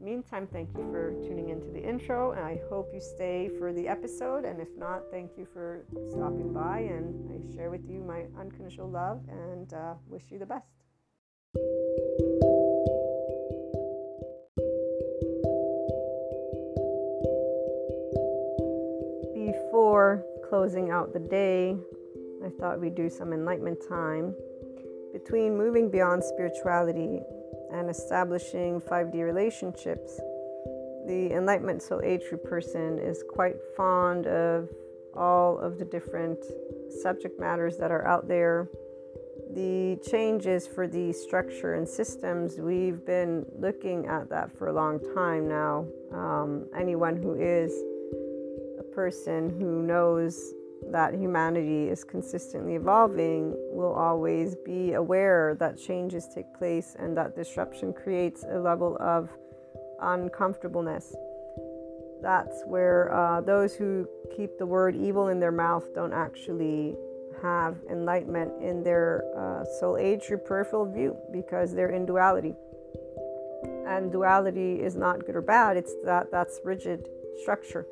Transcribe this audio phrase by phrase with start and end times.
[0.00, 3.86] meantime, thank you for tuning into the intro, and I hope you stay for the
[3.86, 4.44] episode.
[4.44, 8.88] And if not, thank you for stopping by, and I share with you my unconditional
[8.88, 10.66] love and uh, wish you the best.
[19.34, 21.76] Before closing out the day,
[22.44, 24.34] I thought we'd do some enlightenment time
[25.12, 27.20] between moving beyond spirituality
[27.72, 30.20] and establishing 5D relationships,
[31.06, 34.68] the Enlightenment Soul Age Group person is quite fond of
[35.14, 36.38] all of the different
[37.02, 38.68] subject matters that are out there.
[39.54, 45.00] The changes for the structure and systems, we've been looking at that for a long
[45.14, 45.86] time now.
[46.12, 47.72] Um, anyone who is
[48.78, 50.54] a person who knows
[50.88, 57.36] that humanity is consistently evolving will always be aware that changes take place and that
[57.36, 59.28] disruption creates a level of
[60.00, 61.14] uncomfortableness.
[62.22, 64.06] That's where uh, those who
[64.36, 66.96] keep the word evil in their mouth don't actually
[67.42, 72.54] have enlightenment in their uh, soul age or peripheral view because they're in duality.
[73.86, 77.08] And duality is not good or bad, it's that that's rigid
[77.40, 77.86] structure.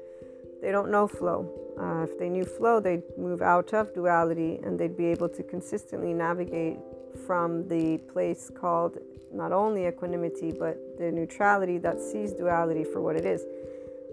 [0.61, 4.79] They don't know flow uh, if they knew flow, they'd move out of duality and
[4.79, 6.79] they'd be able to consistently navigate
[7.27, 8.99] from the place called
[9.33, 13.45] not only equanimity but the neutrality that sees duality for what it is.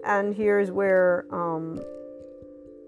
[0.04, 1.80] And here's where um,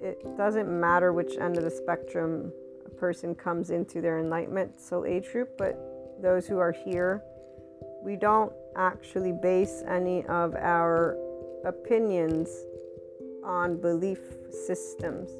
[0.00, 2.52] it doesn't matter which end of the spectrum
[2.86, 5.76] a person comes into their enlightenment soul age group, but
[6.22, 7.22] those who are here,
[8.04, 11.16] we don't actually base any of our
[11.64, 12.48] opinions
[13.48, 15.30] on belief systems.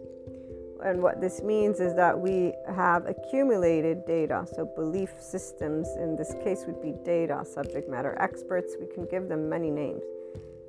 [0.82, 4.46] And what this means is that we have accumulated data.
[4.54, 8.76] So, belief systems in this case would be data, subject matter experts.
[8.80, 10.02] We can give them many names.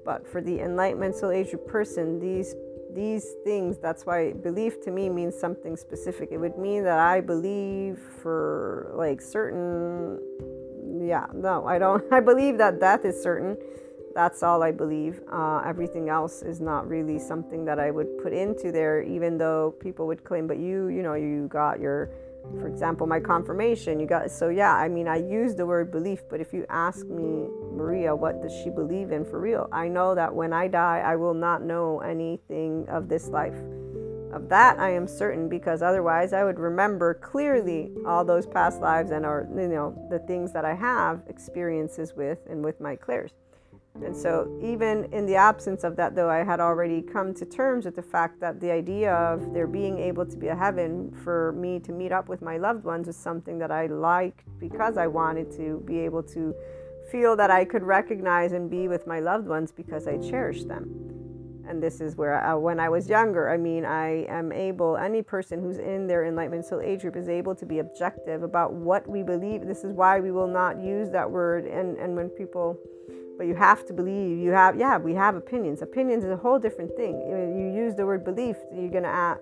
[0.04, 2.56] But for the enlightenment soul age person, these
[2.92, 7.22] these things that's why belief to me means something specific it would mean that i
[7.22, 10.20] believe for like certain
[11.00, 13.56] yeah no i don't i believe that death is certain
[14.20, 15.22] that's all I believe.
[15.32, 19.74] Uh, everything else is not really something that I would put into there, even though
[19.80, 22.12] people would claim, but you, you know, you got your,
[22.60, 23.98] for example, my confirmation.
[23.98, 27.06] You got, so yeah, I mean, I use the word belief, but if you ask
[27.08, 29.70] me, Maria, what does she believe in for real?
[29.72, 33.56] I know that when I die, I will not know anything of this life.
[34.34, 39.12] Of that, I am certain because otherwise, I would remember clearly all those past lives
[39.12, 43.32] and, or you know, the things that I have experiences with and with my clairs.
[43.96, 47.86] And so, even in the absence of that, though, I had already come to terms
[47.86, 51.52] with the fact that the idea of there being able to be a heaven for
[51.54, 55.08] me to meet up with my loved ones was something that I liked because I
[55.08, 56.56] wanted to be able to
[57.12, 61.10] feel that I could recognize and be with my loved ones because I cherish them.
[61.68, 64.98] And this is where, I, uh, when I was younger, I mean, I am able,
[64.98, 68.74] any person who's in their enlightenment soul age group is able to be objective about
[68.74, 69.68] what we believe.
[69.68, 71.66] This is why we will not use that word.
[71.66, 72.80] And, and when people,
[73.40, 75.82] but you have to believe you have yeah we have opinions.
[75.82, 77.14] Opinions is a whole different thing.
[77.58, 79.38] You use the word belief you're gonna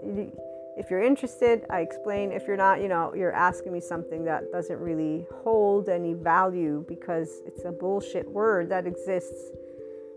[0.77, 2.31] if you're interested i explain.
[2.31, 6.85] If you're not you know you're asking me something that doesn't really hold any value
[6.87, 9.49] because it's a bullshit word that exists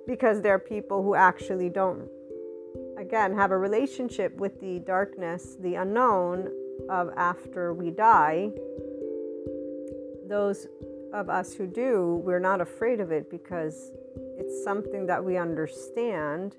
[0.07, 2.07] because there are people who actually don't
[2.99, 6.53] again have a relationship with the darkness the unknown
[6.91, 8.51] of after we die.
[10.29, 10.69] Those
[11.13, 13.93] of us who do, we're not afraid of it because
[14.39, 16.57] it's something that we understand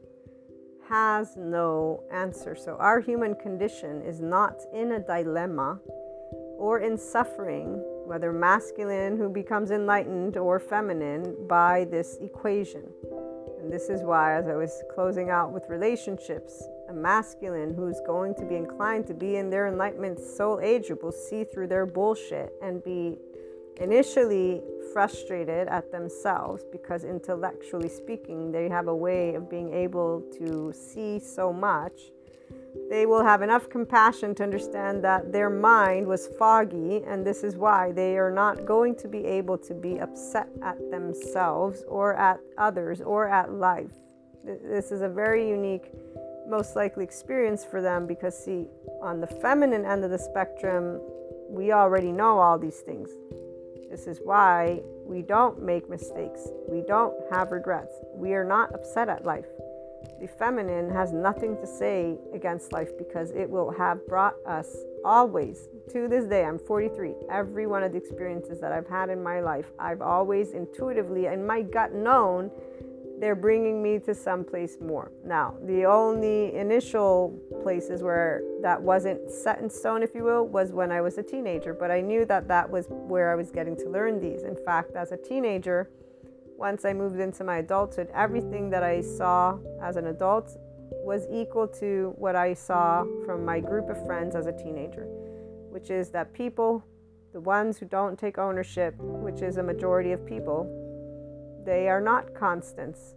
[0.87, 2.55] has no answer.
[2.55, 5.79] So, our human condition is not in a dilemma
[6.57, 12.83] or in suffering, whether masculine who becomes enlightened or feminine, by this equation.
[13.61, 18.35] And this is why, as I was closing out with relationships, a masculine who's going
[18.35, 21.85] to be inclined to be in their enlightenment soul age group will see through their
[21.85, 23.17] bullshit and be
[23.81, 24.61] initially
[24.93, 31.19] frustrated at themselves because intellectually speaking they have a way of being able to see
[31.19, 32.11] so much
[32.89, 37.55] they will have enough compassion to understand that their mind was foggy, and this is
[37.55, 42.39] why they are not going to be able to be upset at themselves or at
[42.57, 43.91] others or at life.
[44.43, 45.91] This is a very unique,
[46.47, 48.67] most likely experience for them because, see,
[49.01, 50.99] on the feminine end of the spectrum,
[51.49, 53.09] we already know all these things.
[53.91, 59.09] This is why we don't make mistakes, we don't have regrets, we are not upset
[59.09, 59.47] at life.
[60.21, 65.67] The feminine has nothing to say against life because it will have brought us always
[65.91, 69.39] to this day i'm 43 every one of the experiences that i've had in my
[69.41, 72.51] life i've always intuitively in my gut known
[73.21, 75.11] they're bringing me to someplace more.
[75.23, 80.71] Now the only initial places where that wasn't set in stone if you will was
[80.71, 83.77] when i was a teenager but i knew that that was where i was getting
[83.77, 84.43] to learn these.
[84.43, 85.89] In fact as a teenager
[86.61, 90.55] once I moved into my adulthood, everything that I saw as an adult
[90.91, 95.05] was equal to what I saw from my group of friends as a teenager,
[95.71, 96.85] which is that people,
[97.33, 100.67] the ones who don't take ownership, which is a majority of people,
[101.65, 103.15] they are not constants.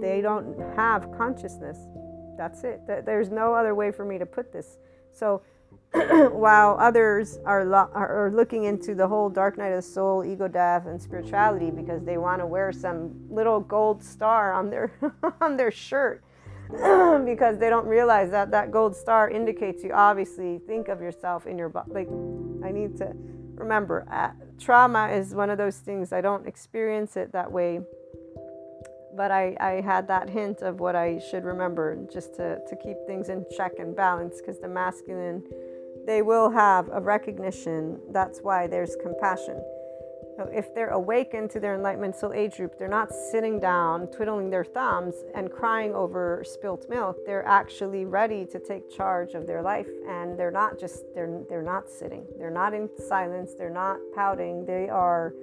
[0.00, 1.78] They don't have consciousness.
[2.36, 2.80] That's it.
[2.86, 4.78] There's no other way for me to put this.
[5.12, 5.42] So
[6.32, 10.48] while others are, lo- are looking into the whole dark night of the soul, ego
[10.48, 14.92] death, and spirituality because they want to wear some little gold star on their
[15.40, 16.24] on their shirt
[17.24, 21.56] because they don't realize that that gold star indicates you obviously think of yourself in
[21.56, 21.92] your body.
[21.92, 22.08] Like
[22.64, 23.12] I need to
[23.54, 27.80] remember, uh, trauma is one of those things I don't experience it that way.
[29.16, 32.96] But I, I had that hint of what I should remember just to, to keep
[33.06, 35.44] things in check and balance because the masculine
[36.06, 37.98] they will have a recognition.
[38.10, 39.62] That's why there's compassion.
[40.52, 44.64] If they're awakened to their enlightenment soul age group, they're not sitting down, twiddling their
[44.64, 47.18] thumbs, and crying over spilt milk.
[47.24, 51.62] They're actually ready to take charge of their life, and they're not just they're they're
[51.62, 52.24] not sitting.
[52.38, 53.54] They're not in silence.
[53.54, 54.64] They're not pouting.
[54.66, 55.34] They are,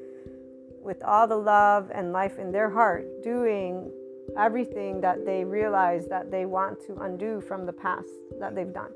[0.82, 3.92] with all the love and life in their heart, doing
[4.38, 8.92] everything that they realize that they want to undo from the past that they've done.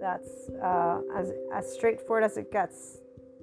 [0.00, 2.98] That's uh, as, as straightforward as it gets.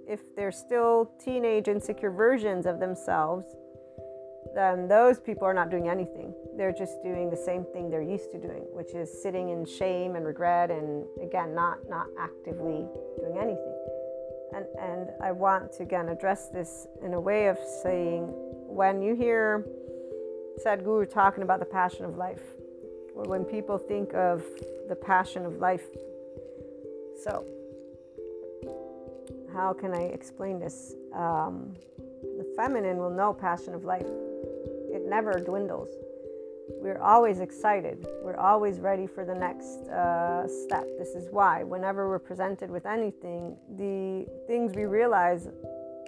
[0.08, 3.46] If they're still teenage, insecure versions of themselves,
[4.54, 6.34] then those people are not doing anything.
[6.56, 10.16] They're just doing the same thing they're used to doing, which is sitting in shame
[10.16, 12.88] and regret and again not not actively
[13.20, 13.76] doing anything.
[14.56, 18.28] And and I want to again address this in a way of saying
[18.68, 19.66] when you hear
[20.66, 22.44] Sadhguru talking about the passion of life,
[23.14, 24.44] or when people think of
[24.88, 25.84] the passion of life
[27.24, 27.46] so,
[29.56, 30.94] how can I explain this?
[31.14, 31.74] Um,
[32.38, 34.06] the feminine will know passion of life.
[34.06, 35.90] It never dwindles.
[36.82, 38.06] We're always excited.
[38.24, 40.86] We're always ready for the next uh, step.
[40.98, 45.48] This is why, whenever we're presented with anything, the things we realize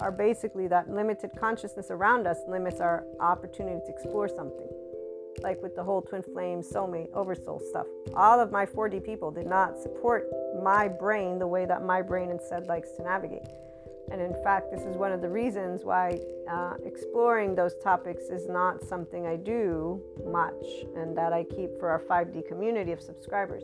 [0.02, 4.68] are basically that limited consciousness around us limits our opportunity to explore something
[5.42, 7.86] like with the whole twin flame, soulmate, oversoul stuff.
[8.16, 10.28] All of my 4D people did not support
[10.64, 13.48] my brain the way that my brain instead likes to navigate.
[14.12, 18.48] And in fact, this is one of the reasons why uh, exploring those topics is
[18.48, 23.64] not something I do much and that I keep for our 5D community of subscribers.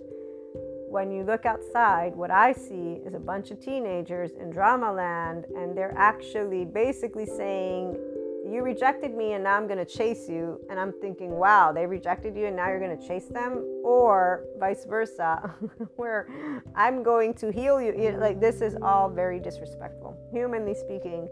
[0.89, 5.45] When you look outside, what I see is a bunch of teenagers in drama land,
[5.57, 7.97] and they're actually basically saying,
[8.45, 10.59] you rejected me and now I'm going to chase you.
[10.69, 13.81] And I'm thinking, wow, they rejected you and now you're going to chase them.
[13.83, 15.53] Or vice versa,
[15.95, 16.27] where
[16.75, 17.93] I'm going to heal you.
[17.97, 20.17] you know, like, this is all very disrespectful.
[20.31, 21.29] Humanly speaking,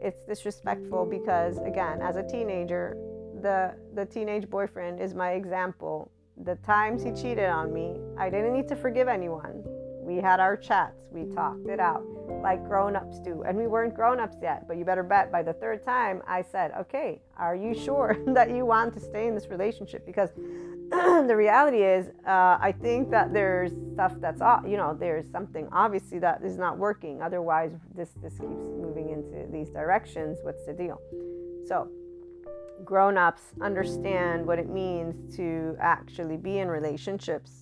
[0.00, 2.96] it's disrespectful because, again, as a teenager,
[3.42, 6.10] the, the teenage boyfriend is my example.
[6.44, 9.64] The times he cheated on me, I didn't need to forgive anyone.
[10.10, 12.02] We had our chats, we talked it out
[12.42, 13.44] like grown ups do.
[13.46, 16.42] And we weren't grown ups yet, but you better bet by the third time I
[16.42, 20.04] said, okay, are you sure that you want to stay in this relationship?
[20.04, 20.30] Because
[20.90, 26.18] the reality is, uh, I think that there's stuff that's, you know, there's something obviously
[26.18, 27.22] that is not working.
[27.22, 30.38] Otherwise, this, this keeps moving into these directions.
[30.42, 31.00] What's the deal?
[31.68, 31.88] So,
[32.84, 37.59] grown ups understand what it means to actually be in relationships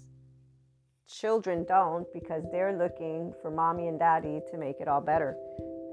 [1.09, 5.37] children don't because they're looking for mommy and daddy to make it all better.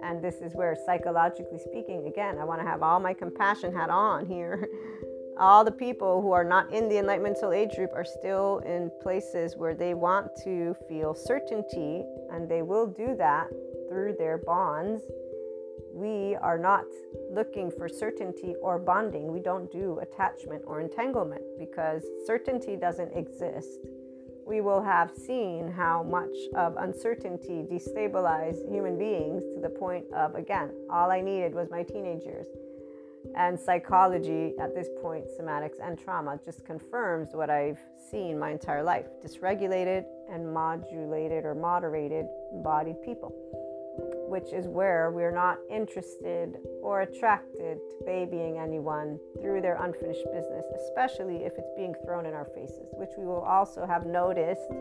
[0.04, 3.90] And this is where, psychologically speaking, again, I want to have all my compassion hat
[3.90, 4.68] on here.
[5.40, 8.92] all the people who are not in the Enlightenment Soul Age group are still in
[9.02, 13.48] places where they want to feel certainty, and they will do that
[13.90, 15.02] through their bonds.
[15.94, 16.84] We are not
[17.32, 19.32] looking for certainty or bonding.
[19.32, 23.80] We don't do attachment or entanglement because certainty doesn't exist
[24.46, 30.36] we will have seen how much of uncertainty destabilized human beings to the point of,
[30.36, 32.48] again, all I needed was my teenage years.
[33.36, 37.80] And psychology at this point, somatics and trauma, just confirms what I've
[38.12, 43.34] seen my entire life dysregulated and modulated or moderated embodied people
[44.28, 50.66] which is where we're not interested or attracted to babying anyone through their unfinished business,
[50.88, 54.72] especially if it's being thrown in our faces, which we will also have noticed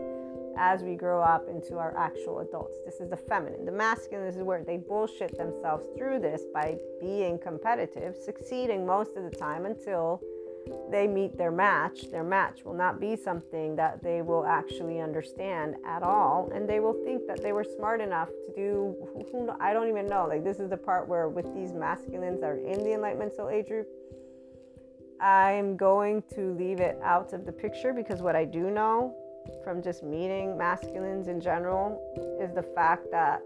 [0.57, 2.77] as we grow up into our actual adults.
[2.85, 3.65] This is the feminine.
[3.65, 9.23] The masculine is where they bullshit themselves through this by being competitive, succeeding most of
[9.23, 10.21] the time until
[10.91, 15.75] they meet their match, their match will not be something that they will actually understand
[15.85, 16.51] at all.
[16.53, 18.95] And they will think that they were smart enough to do,
[19.59, 20.25] I don't even know.
[20.27, 23.49] Like, this is the part where, with these masculines that are in the Enlightenment Soul
[23.49, 23.87] Age group,
[25.21, 29.15] I'm going to leave it out of the picture because what I do know
[29.63, 32.01] from just meeting masculines in general
[32.41, 33.41] is the fact that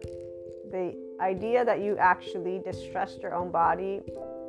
[0.71, 4.01] the idea that you actually distrust your own body,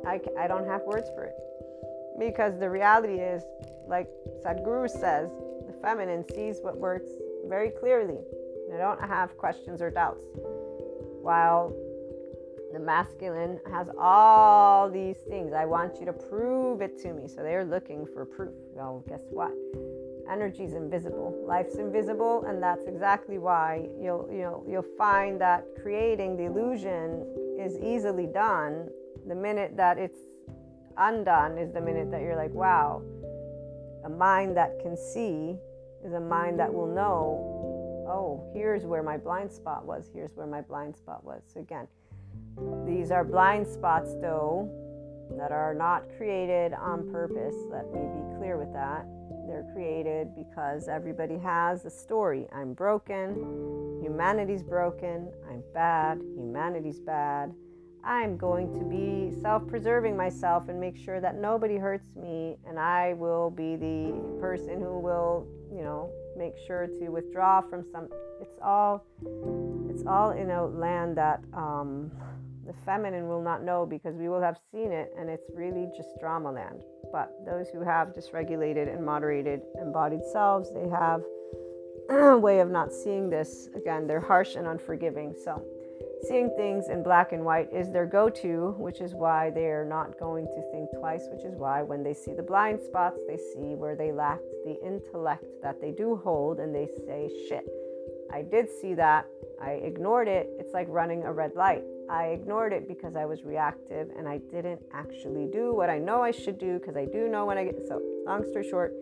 [0.05, 1.35] I, I don't have words for it.
[2.19, 3.43] Because the reality is,
[3.87, 4.07] like
[4.43, 5.29] Sadhguru says,
[5.67, 7.09] the feminine sees what works
[7.45, 8.19] very clearly.
[8.69, 10.23] They don't have questions or doubts.
[11.21, 11.73] While
[12.73, 15.53] the masculine has all these things.
[15.53, 17.27] I want you to prove it to me.
[17.27, 18.53] So they're looking for proof.
[18.73, 19.51] Well, guess what?
[20.29, 21.43] Energy is invisible.
[21.45, 27.25] Life's invisible, and that's exactly why you'll you know you'll find that creating the illusion
[27.59, 28.87] is easily done
[29.27, 30.19] the minute that it's
[31.01, 33.01] undone is the minute that you're like, wow,
[34.05, 35.57] a mind that can see
[36.05, 40.47] is a mind that will know, oh, here's where my blind spot was, here's where
[40.47, 41.41] my blind spot was.
[41.53, 41.87] So, again,
[42.85, 44.69] these are blind spots, though,
[45.37, 47.55] that are not created on purpose.
[47.69, 49.05] Let me be clear with that.
[49.47, 52.47] They're created because everybody has a story.
[52.53, 53.99] I'm broken.
[54.01, 55.31] Humanity's broken.
[55.49, 56.19] I'm bad.
[56.35, 57.53] Humanity's bad.
[58.03, 62.79] I'm going to be self preserving myself and make sure that nobody hurts me, and
[62.79, 68.09] I will be the person who will, you know, make sure to withdraw from some.
[68.41, 69.05] It's all,
[69.89, 72.11] it's all in a land that um,
[72.65, 76.09] the feminine will not know because we will have seen it, and it's really just
[76.19, 76.81] drama land.
[77.11, 81.21] But those who have dysregulated and moderated embodied selves, they have
[82.09, 83.69] a way of not seeing this.
[83.75, 85.35] Again, they're harsh and unforgiving.
[85.43, 85.63] So
[86.27, 90.19] seeing things in black and white is their go to, which is why they're not
[90.19, 93.75] going to think twice, which is why when they see the blind spots, they see
[93.75, 97.67] where they lacked the intellect that they do hold and they say, shit,
[98.31, 99.25] I did see that.
[99.61, 100.49] I ignored it.
[100.59, 101.83] It's like running a red light.
[102.09, 106.21] I ignored it because I was reactive and I didn't actually do what I know
[106.21, 107.75] I should do because I do know when I get.
[107.87, 108.93] So, long story short,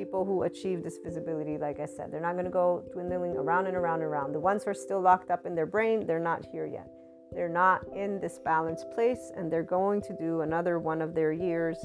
[0.00, 3.66] people who achieve this visibility, like I said, they're not going to go dwindling around
[3.66, 4.32] and around and around.
[4.32, 6.88] The ones who are still locked up in their brain, they're not here yet.
[7.32, 11.32] They're not in this balanced place, and they're going to do another one of their
[11.32, 11.76] years.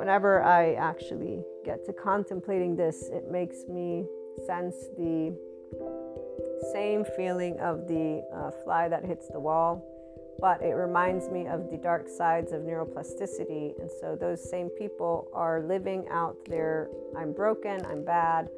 [0.00, 4.06] Whenever I actually get to contemplating this, it makes me
[4.46, 5.36] sense the
[6.72, 9.84] same feeling of the uh, fly that hits the wall
[10.40, 13.78] but it reminds me of the dark sides of neuroplasticity.
[13.80, 18.48] And so those same people are living out their I'm broken, I'm bad,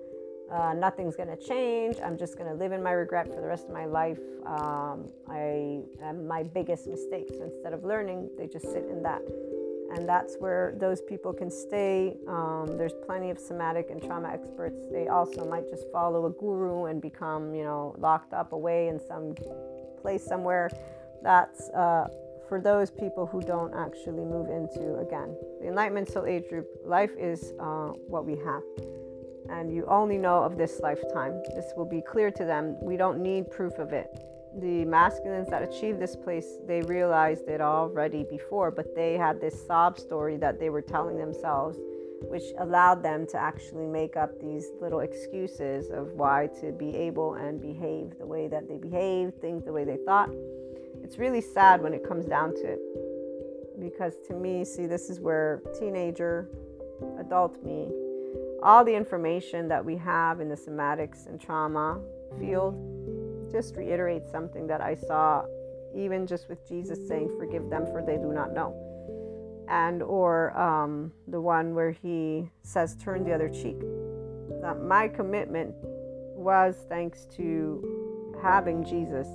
[0.53, 3.47] uh, nothing's going to change, I'm just going to live in my regret for the
[3.47, 4.19] rest of my life.
[4.45, 7.29] Um, I am my biggest mistake.
[7.31, 9.23] So instead of learning, they just sit in that.
[9.95, 12.17] And that's where those people can stay.
[12.29, 14.85] Um, there's plenty of somatic and trauma experts.
[14.93, 19.01] They also might just follow a guru and become, you know, locked up away in
[19.01, 19.35] some
[20.01, 20.71] place somewhere
[21.23, 22.09] that's uh,
[22.49, 27.11] for those people who don't actually move into again the enlightenment soul age group life
[27.19, 28.63] is uh, what we have.
[29.51, 31.43] And you only know of this lifetime.
[31.55, 32.77] This will be clear to them.
[32.81, 34.07] We don't need proof of it.
[34.61, 39.55] The masculines that achieved this place they realized it already before but they had this
[39.65, 41.79] sob story that they were telling themselves
[42.23, 47.35] which allowed them to actually make up these little excuses of why to be able
[47.35, 50.31] and behave the way that they behaved things the way they thought
[51.11, 52.81] it's really sad when it comes down to it.
[53.81, 56.49] Because to me, see, this is where teenager,
[57.19, 57.89] adult me,
[58.63, 62.01] all the information that we have in the somatics and trauma
[62.39, 62.77] field
[63.51, 65.43] just reiterates something that I saw
[65.97, 68.73] even just with Jesus saying, Forgive them, for they do not know.
[69.69, 73.81] And, or um, the one where he says, Turn the other cheek.
[74.63, 75.75] That my commitment
[76.37, 79.27] was thanks to having Jesus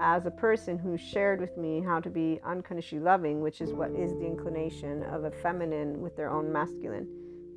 [0.00, 3.90] as a person who shared with me how to be unconditionally loving, which is what
[3.90, 7.06] is the inclination of a feminine with their own masculine.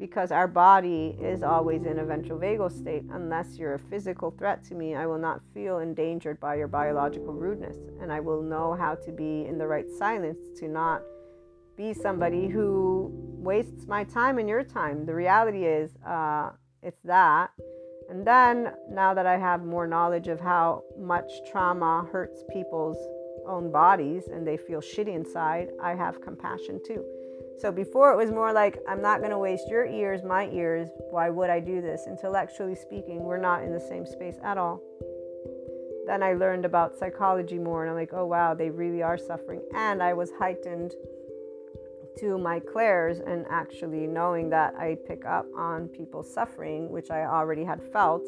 [0.01, 3.03] because our body is always in a ventral vagal state.
[3.11, 7.33] Unless you're a physical threat to me, I will not feel endangered by your biological
[7.33, 7.77] rudeness.
[8.01, 11.03] And I will know how to be in the right silence to not
[11.77, 15.05] be somebody who wastes my time and your time.
[15.05, 16.49] The reality is, uh,
[16.81, 17.51] it's that.
[18.11, 22.97] And then now that I have more knowledge of how much trauma hurts people's
[23.47, 27.05] own bodies and they feel shitty inside, I have compassion too.
[27.57, 30.89] So before it was more like, I'm not going to waste your ears, my ears.
[31.09, 32.05] Why would I do this?
[32.05, 34.81] Intellectually speaking, we're not in the same space at all.
[36.05, 39.61] Then I learned about psychology more, and I'm like, oh wow, they really are suffering.
[39.73, 40.95] And I was heightened
[42.19, 47.25] to my clairs and actually knowing that I pick up on people's suffering, which I
[47.25, 48.25] already had felt.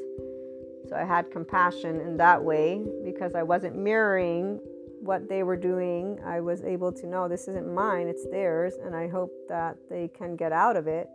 [0.89, 4.59] So I had compassion in that way because I wasn't mirroring
[5.03, 8.95] what they were doing, I was able to know this isn't mine, it's theirs, and
[8.95, 11.09] I hope that they can get out of it.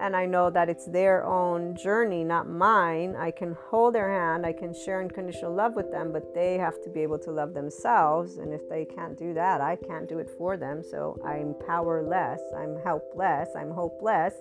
[0.00, 3.16] And I know that it's their own journey, not mine.
[3.16, 6.80] I can hold their hand, I can share unconditional love with them, but they have
[6.84, 8.38] to be able to love themselves.
[8.38, 10.82] And if they can't do that, I can't do it for them.
[10.88, 14.34] So I'm powerless, I'm helpless, I'm hopeless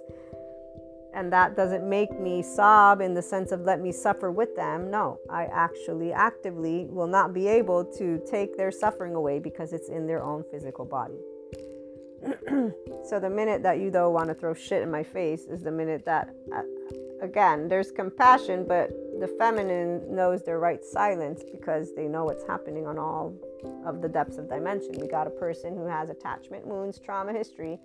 [1.17, 4.91] and that doesn't make me sob in the sense of let me suffer with them.
[4.91, 9.89] No, I actually actively will not be able to take their suffering away because it's
[9.89, 11.17] in their own physical body.
[13.07, 15.71] So the minute that you though want to throw shit in my face is the
[15.71, 16.61] minute that uh,
[17.21, 22.85] again there's compassion but the feminine knows their right silence because they know what's happening
[22.85, 23.33] on all
[23.85, 24.91] of the depths of dimension.
[24.99, 27.79] We got a person who has attachment wounds trauma history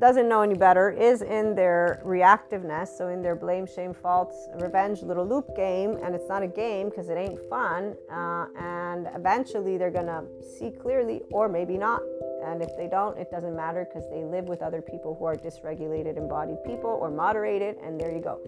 [0.00, 5.02] doesn't know any better is in their reactiveness, so in their blame, shame, faults, revenge
[5.02, 7.94] little loop game, and it's not a game because it ain't fun.
[8.10, 10.24] Uh, and eventually they're gonna
[10.58, 12.02] see clearly, or maybe not.
[12.44, 15.36] And if they don't, it doesn't matter because they live with other people who are
[15.36, 18.40] dysregulated embodied people or moderated, and there you go.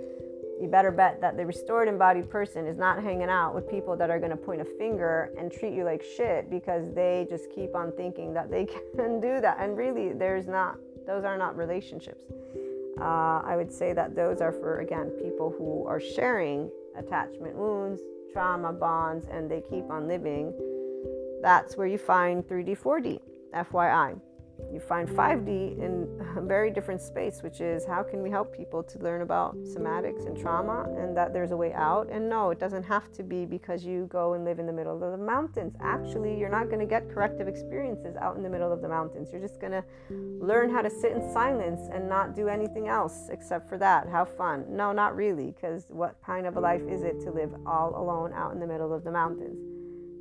[0.60, 4.08] You better bet that the restored embodied person is not hanging out with people that
[4.08, 7.92] are to point a finger and treat you like shit because they just keep on
[7.92, 8.64] thinking that they
[8.96, 9.58] can do that.
[9.60, 12.24] And really, there's not those are not relationships.
[13.00, 18.00] Uh, I would say that those are for, again, people who are sharing attachment wounds,
[18.32, 20.52] trauma bonds, and they keep on living.
[21.42, 23.20] That's where you find 3D, 4D,
[23.54, 24.20] FYI
[24.72, 28.82] you find 5D in a very different space, which is how can we help people
[28.82, 32.08] to learn about somatics and trauma and that there's a way out.
[32.10, 35.02] And no, it doesn't have to be because you go and live in the middle
[35.02, 35.74] of the mountains.
[35.80, 39.28] Actually, you're not going to get corrective experiences out in the middle of the mountains.
[39.32, 43.28] You're just going to learn how to sit in silence and not do anything else
[43.30, 44.08] except for that.
[44.08, 44.64] Have fun.
[44.68, 48.32] No, not really, because what kind of a life is it to live all alone
[48.32, 49.58] out in the middle of the mountains?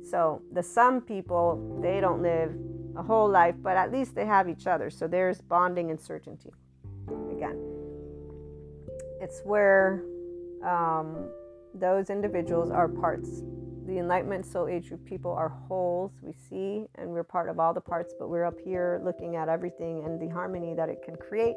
[0.08, 2.54] So, the some people, they don't live
[2.96, 4.90] a whole life, but at least they have each other.
[4.90, 6.50] So there's bonding and certainty.
[7.30, 7.58] Again,
[9.20, 10.02] it's where
[10.64, 11.28] um,
[11.74, 13.42] those individuals are parts.
[13.86, 16.12] The Enlightenment Soul Age group people are wholes.
[16.22, 19.48] We see, and we're part of all the parts, but we're up here looking at
[19.48, 21.54] everything and the harmony that it can create.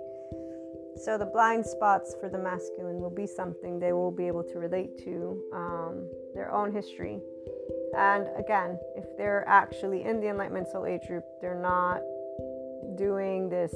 [1.03, 4.59] So the blind spots for the masculine will be something they will be able to
[4.59, 7.19] relate to um, their own history
[7.97, 12.01] and again, if they're actually in the Enlightenment Soul Age group, they're not
[12.95, 13.73] doing this,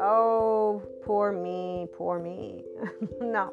[0.00, 2.64] oh, poor me, poor me.
[3.20, 3.50] no,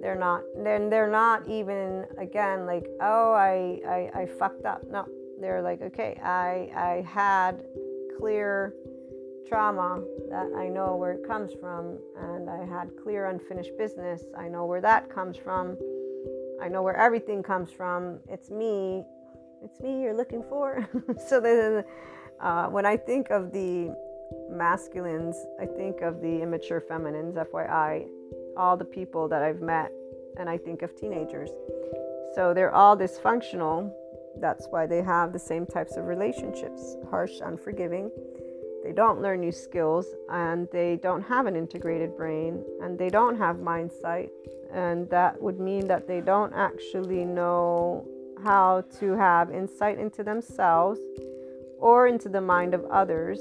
[0.00, 0.42] they're not.
[0.56, 4.82] Then they're not even, again, like, oh, I, I, I fucked up.
[4.88, 5.06] No,
[5.40, 7.64] they're like, okay, I, I had
[8.18, 8.74] clear
[9.48, 14.22] trauma that I know where it comes from, and I had clear unfinished business.
[14.36, 15.76] I know where that comes from
[16.62, 18.18] I know where everything comes from.
[18.28, 19.04] It's me.
[19.62, 20.88] It's me you're looking for.
[21.28, 21.84] so then,
[22.40, 23.94] uh, when I think of the
[24.50, 28.06] masculines, I think of the immature feminines, FYI,
[28.56, 29.90] all the people that I've met,
[30.38, 31.50] and I think of teenagers.
[32.34, 33.92] So they're all dysfunctional.
[34.38, 38.10] That's why they have the same types of relationships harsh, unforgiving.
[38.90, 43.38] They don't learn new skills, and they don't have an integrated brain, and they don't
[43.38, 44.30] have mind sight,
[44.72, 48.04] and that would mean that they don't actually know
[48.42, 50.98] how to have insight into themselves
[51.78, 53.38] or into the mind of others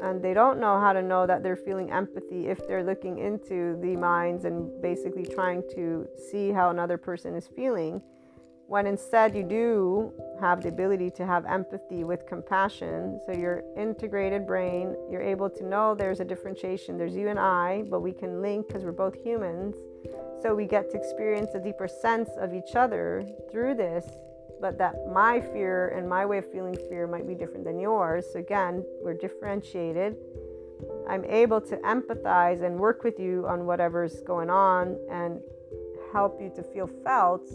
[0.00, 3.78] and they don't know how to know that they're feeling empathy if they're looking into
[3.82, 8.00] the minds and basically trying to see how another person is feeling
[8.66, 14.46] when instead you do have the ability to have empathy with compassion so your integrated
[14.46, 16.96] brain you're able to know there's a differentiation.
[16.96, 19.76] There's you and i but we can link because we're both humans.
[20.42, 24.04] So we get to experience a deeper sense of each other through this,
[24.60, 28.26] but that my fear and my way of feeling fear might be different than yours.
[28.32, 30.16] So again, we're differentiated.
[31.08, 35.40] I'm able to empathize and work with you on whatever's going on and
[36.12, 37.50] help you to feel felt,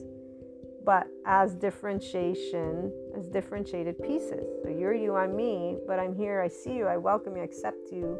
[0.90, 4.48] but as differentiation, as differentiated pieces.
[4.64, 7.46] So you're you, I'm me, but I'm here, I see you, I welcome you, I
[7.46, 8.18] accept you.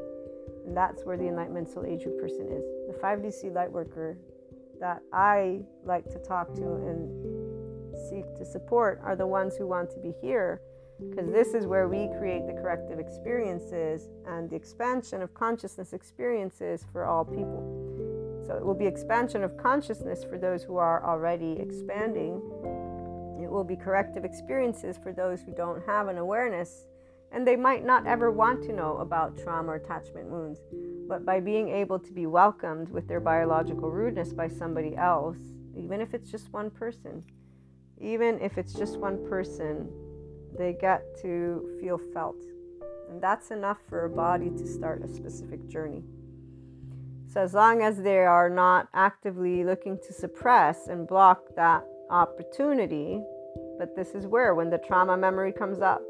[0.68, 2.64] And that's where the Enlightenment Soul Age person is.
[2.94, 4.20] The 5DC light worker
[4.80, 9.90] that I like to talk to and seek to support are the ones who want
[9.90, 10.62] to be here
[11.10, 16.86] because this is where we create the corrective experiences and the expansion of consciousness experiences
[16.94, 17.89] for all people.
[18.50, 22.42] So it will be expansion of consciousness for those who are already expanding.
[23.40, 26.88] It will be corrective experiences for those who don't have an awareness
[27.32, 30.62] and they might not ever want to know about trauma or attachment wounds.
[31.08, 35.38] But by being able to be welcomed with their biological rudeness by somebody else,
[35.78, 37.24] even if it's just one person,
[38.02, 39.88] even if it's just one person,
[40.58, 42.42] they get to feel felt.
[43.12, 46.02] And that's enough for a body to start a specific journey.
[47.34, 53.22] So, as long as they are not actively looking to suppress and block that opportunity,
[53.78, 56.02] but this is where, when the trauma memory comes up,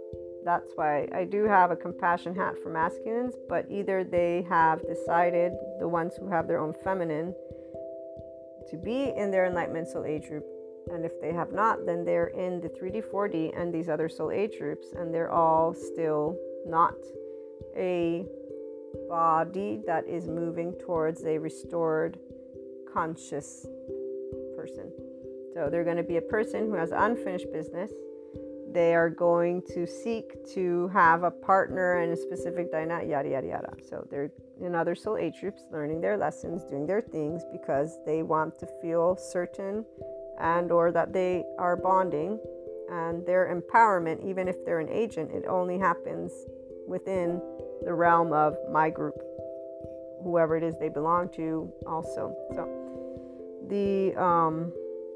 [0.46, 5.52] that's why I do have a compassion hat for masculines, but either they have decided,
[5.80, 7.36] the ones who have their own feminine,
[8.70, 10.46] to be in their enlightenment soul age group
[10.92, 14.32] and if they have not, then they're in the 3D, 4D, and these other soul
[14.32, 16.96] age groups, and they're all still not
[17.76, 18.26] a
[19.08, 22.20] body that is moving towards a restored
[22.92, 23.66] conscious
[24.56, 24.92] person.
[25.54, 27.92] So they're going to be a person who has unfinished business.
[28.72, 33.48] They are going to seek to have a partner and a specific dynamic, yada, yada,
[33.48, 33.74] yada.
[33.88, 38.22] So they're in other soul age groups learning their lessons, doing their things because they
[38.22, 39.86] want to feel certain
[40.40, 42.40] and or that they are bonding
[42.90, 46.32] and their empowerment even if they're an agent it only happens
[46.88, 47.42] within
[47.84, 49.22] the realm of my group
[50.24, 52.36] whoever it is they belong to also.
[52.54, 54.74] So the um,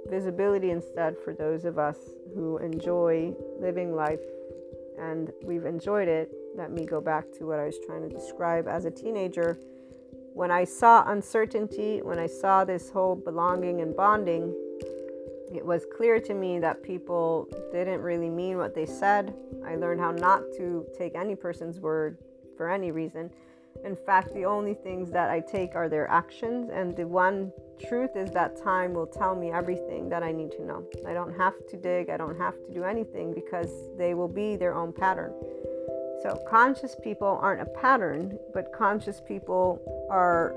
[0.08, 1.98] visibility instead for those of us
[2.34, 4.20] who enjoy living life
[5.00, 8.68] and we've enjoyed it let me go back to what i was trying to describe
[8.68, 9.58] as a teenager.
[10.34, 14.54] When i saw uncertainty when i saw this whole belonging and bonding
[15.54, 19.36] it was clear to me that people didn't really mean what they said.
[19.64, 22.18] I learned how not to take any person's word
[22.56, 23.30] for any reason.
[23.84, 27.52] In fact, the only things that I take are their actions, and the one
[27.88, 30.84] truth is that time will tell me everything that I need to know.
[31.08, 34.56] I don't have to dig, I don't have to do anything because they will be
[34.56, 35.34] their own pattern.
[36.22, 40.56] So, conscious people aren't a pattern, but conscious people are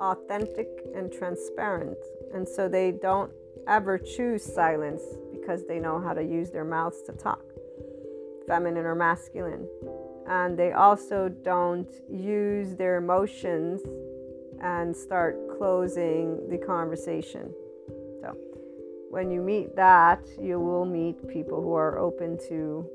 [0.00, 1.98] authentic and transparent.
[2.32, 3.30] And so they don't
[3.66, 7.42] ever choose silence because they know how to use their mouths to talk,
[8.46, 9.68] feminine or masculine.
[10.28, 13.82] And they also don't use their emotions
[14.60, 17.52] and start closing the conversation.
[18.20, 18.36] So,
[19.10, 22.88] when you meet that, you will meet people who are open to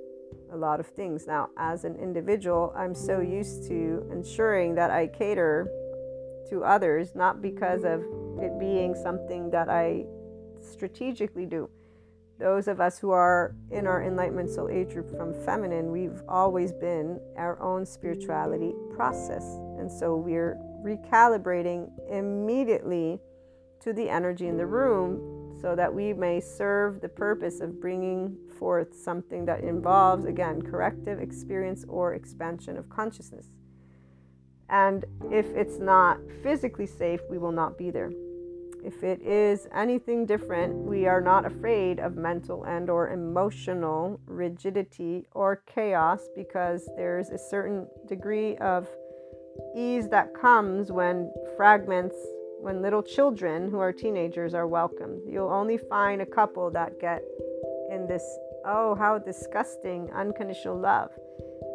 [0.51, 1.27] a lot of things.
[1.27, 5.67] Now, as an individual, I'm so used to ensuring that I cater
[6.49, 8.03] to others, not because of
[8.39, 10.05] it being something that I
[10.59, 11.69] strategically do.
[12.41, 16.71] Those of us who are in our enlightenment soul age group from feminine, we've always
[16.71, 19.43] been our own spirituality process.
[19.77, 23.19] And so we're recalibrating immediately
[23.81, 28.35] to the energy in the room so that we may serve the purpose of bringing
[28.57, 33.51] forth something that involves, again, corrective experience or expansion of consciousness.
[34.67, 38.11] And if it's not physically safe, we will not be there.
[38.83, 45.27] If it is anything different, we are not afraid of mental and or emotional rigidity
[45.33, 48.87] or chaos because there's a certain degree of
[49.75, 52.15] ease that comes when fragments
[52.59, 55.21] when little children who are teenagers are welcomed.
[55.27, 57.23] You'll only find a couple that get
[57.91, 58.23] in this
[58.65, 61.11] oh how disgusting unconditional love.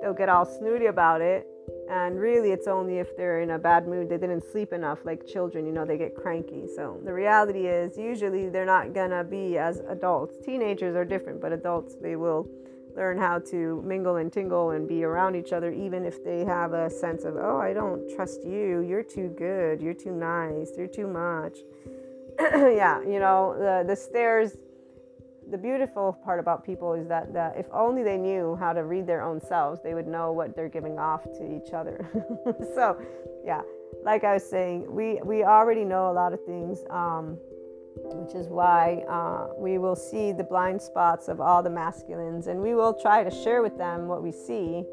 [0.00, 1.46] They'll get all snooty about it
[1.90, 5.26] and really it's only if they're in a bad mood they didn't sleep enough like
[5.26, 6.66] children you know they get cranky.
[6.74, 10.36] So the reality is usually they're not gonna be as adults.
[10.44, 12.48] Teenagers are different but adults they will
[12.96, 16.72] learn how to mingle and tingle and be around each other even if they have
[16.72, 18.80] a sense of oh i don't trust you.
[18.80, 19.80] You're too good.
[19.80, 20.72] You're too nice.
[20.76, 21.58] You're too much.
[22.40, 24.56] Yeah you know the the stairs
[25.50, 29.06] the beautiful part about people is that, that if only they knew how to read
[29.06, 32.08] their own selves, they would know what they're giving off to each other.
[32.74, 33.00] so,
[33.44, 33.62] yeah,
[34.04, 37.38] like I was saying, we, we already know a lot of things, um,
[37.96, 42.60] which is why uh, we will see the blind spots of all the masculines and
[42.60, 44.84] we will try to share with them what we see.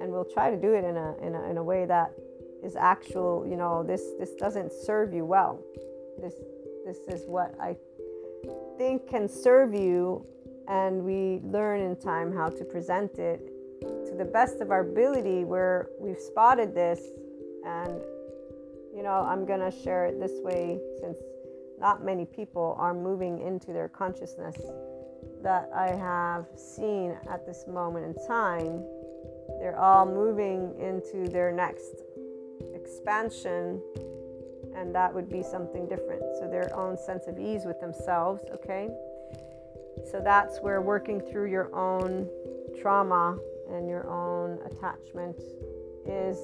[0.00, 2.12] And we'll try to do it in a, in a, in a way that
[2.62, 5.60] is actual, you know, this this doesn't serve you well.
[6.20, 6.34] This
[6.84, 7.76] this is what I
[8.78, 10.26] think can serve you
[10.68, 13.48] and we learn in time how to present it
[13.80, 17.00] to the best of our ability where we've spotted this
[17.66, 18.00] and
[18.94, 21.18] you know, I'm going to share it this way since
[21.80, 24.56] not many people are moving into their consciousness
[25.42, 28.84] that I have seen at this moment in time.
[29.58, 32.02] They're all moving into their next
[32.74, 33.82] expansion,
[34.76, 36.22] and that would be something different.
[36.38, 38.88] So, their own sense of ease with themselves, okay?
[40.10, 42.28] So, that's where working through your own
[42.80, 43.38] trauma
[43.70, 45.40] and your own attachment
[46.06, 46.38] is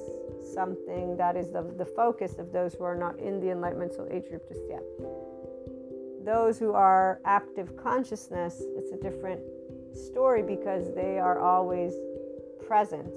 [0.53, 4.07] something that is the, the focus of those who are not in the enlightenment soul
[4.11, 4.83] age group just yet.
[6.23, 9.41] Those who are active consciousness, it's a different
[9.93, 11.93] story because they are always
[12.67, 13.13] present.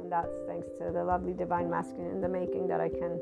[0.00, 3.20] And that's thanks to the lovely divine masculine in the making that I can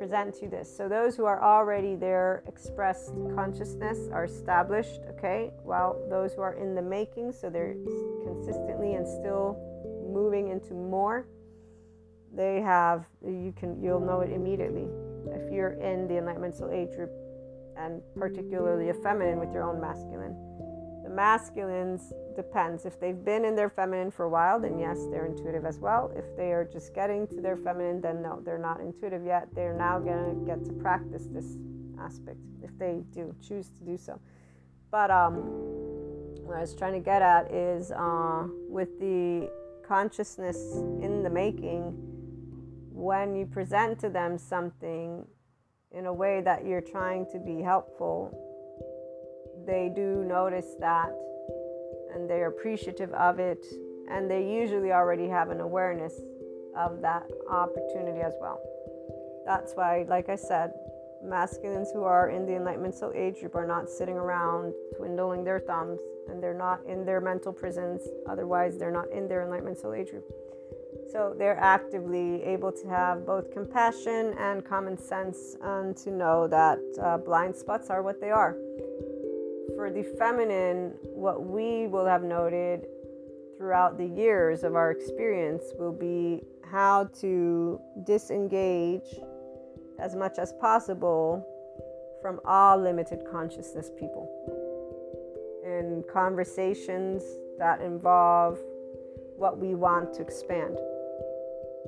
[0.00, 0.74] present to this.
[0.74, 5.52] So those who are already there expressed consciousness are established, okay?
[5.62, 7.76] While those who are in the making, so they're
[8.24, 9.58] consistently and still
[10.10, 11.26] moving into more
[12.32, 14.86] they have you can you'll know it immediately
[15.32, 17.10] if you're in the enlightenment soul age group
[17.76, 20.36] and particularly a feminine with your own masculine
[21.02, 22.86] the masculines depends.
[22.86, 26.12] If they've been in their feminine for a while then yes they're intuitive as well.
[26.16, 29.48] If they are just getting to their feminine then no they're not intuitive yet.
[29.54, 31.56] They're now going to get to practice this
[32.00, 34.20] aspect if they do choose to do so.
[34.90, 35.34] But um
[36.50, 39.48] what i was trying to get at is uh, with the
[39.86, 40.58] consciousness
[41.00, 41.94] in the making
[43.00, 45.24] when you present to them something
[45.92, 48.30] in a way that you're trying to be helpful,
[49.66, 51.10] they do notice that
[52.14, 53.64] and they're appreciative of it,
[54.08, 56.14] and they usually already have an awareness
[56.76, 58.60] of that opportunity as well.
[59.46, 60.72] That's why, like I said,
[61.22, 65.60] masculines who are in the enlightenment soul age group are not sitting around twiddling their
[65.60, 68.00] thumbs and they're not in their mental prisons.
[68.28, 70.24] Otherwise, they're not in their enlightenment soul age group.
[71.12, 76.78] So they're actively able to have both compassion and common sense and to know that
[77.02, 78.56] uh, blind spots are what they are.
[79.80, 82.84] For the feminine, what we will have noted
[83.56, 89.08] throughout the years of our experience will be how to disengage
[89.98, 91.46] as much as possible
[92.20, 94.28] from all limited consciousness people
[95.64, 97.22] and conversations
[97.58, 98.58] that involve
[99.38, 100.78] what we want to expand.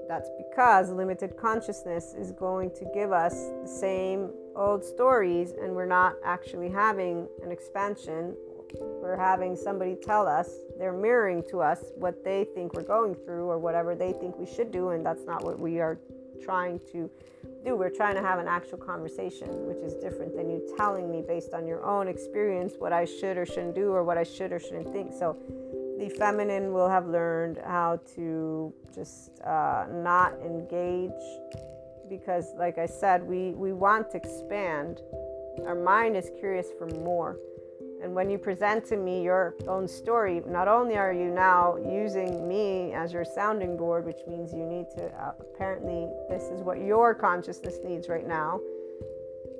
[0.08, 5.86] That's because limited consciousness is going to give us the same old stories, and we're
[5.86, 8.34] not actually having an expansion.
[8.80, 13.50] We're having somebody tell us, they're mirroring to us what they think we're going through
[13.50, 15.98] or whatever they think we should do, and that's not what we are
[16.42, 17.10] trying to
[17.64, 17.76] do.
[17.76, 21.52] We're trying to have an actual conversation, which is different than you telling me based
[21.52, 24.58] on your own experience what I should or shouldn't do or what I should or
[24.58, 25.12] shouldn't think.
[25.12, 25.36] So,
[25.98, 31.10] the feminine will have learned how to just uh, not engage
[32.12, 35.00] because like i said we, we want to expand
[35.66, 37.38] our mind is curious for more
[38.02, 42.46] and when you present to me your own story not only are you now using
[42.46, 46.78] me as your sounding board which means you need to uh, apparently this is what
[46.80, 48.60] your consciousness needs right now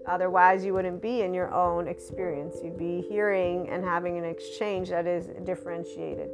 [0.04, 2.56] Otherwise, you wouldn't be in your own experience.
[2.60, 6.28] You'd be hearing and having an exchange that is differentiated.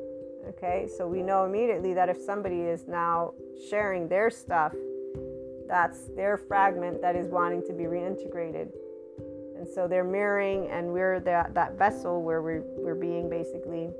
[0.48, 3.34] Okay, so we know immediately that if somebody is now
[3.68, 4.72] sharing their stuff,
[5.68, 8.70] that's their fragment that is wanting to be reintegrated.
[9.56, 13.90] And so they're mirroring, and we're that, that vessel where we're, we're being basically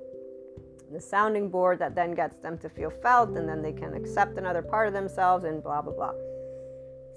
[0.93, 4.39] the sounding board that then gets them to feel felt, and then they can accept
[4.39, 6.13] another part of themselves, and blah, blah, blah.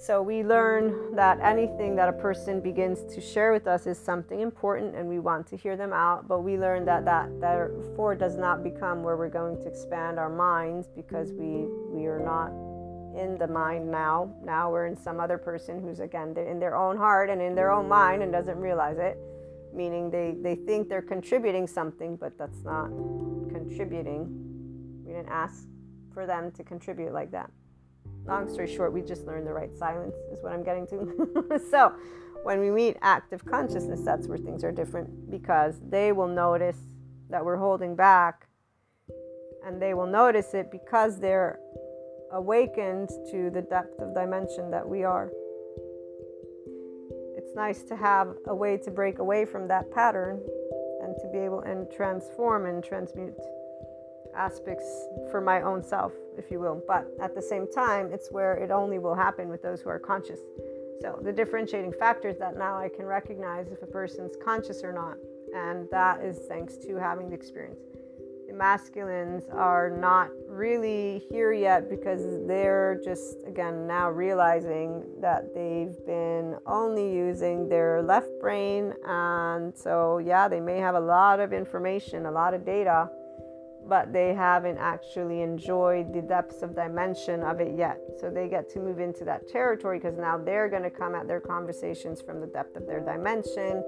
[0.02, 4.42] So we learn that anything that a person begins to share with us is something
[4.42, 6.28] important and we want to hear them out.
[6.28, 10.28] But we learn that that therefore does not become where we're going to expand our
[10.28, 12.50] minds because we we are not
[13.16, 14.34] in the mind now.
[14.44, 17.72] Now we're in some other person who's again in their own heart and in their
[17.72, 19.18] own mind and doesn't realize it.
[19.74, 22.88] Meaning they, they think they're contributing something, but that's not
[23.50, 24.28] contributing.
[25.06, 25.66] We didn't ask
[26.14, 27.50] for them to contribute like that
[28.26, 31.62] long story short, we just learned the right silence, is what I'm getting to.
[31.72, 31.94] so,
[32.44, 36.78] when we meet active consciousness, that's where things are different because they will notice
[37.30, 38.48] that we're holding back
[39.66, 41.60] and they will notice it because they're
[42.34, 45.32] awakened to the depth of dimension that we are.
[47.38, 50.42] It's nice to have a way to break away from that pattern
[51.02, 53.34] and to be able and transform and transmute
[54.36, 54.86] aspects
[55.30, 56.82] for my own self if you will.
[56.88, 60.00] But at the same time, it's where it only will happen with those who are
[60.00, 60.40] conscious.
[61.02, 65.18] So the differentiating factors that now I can recognize if a person's conscious or not.
[65.56, 67.82] And that is thanks to having the experience
[68.52, 75.96] the masculines are not really here yet because they're just again now realizing that they've
[76.06, 78.94] been only using their left brain.
[79.06, 83.10] And so yeah they may have a lot of information a lot of data
[83.88, 88.00] but they haven't actually enjoyed the depths of dimension of it yet.
[88.20, 91.28] So they get to move into that territory because now they're going to come at
[91.28, 93.84] their conversations from the depth of their dimension.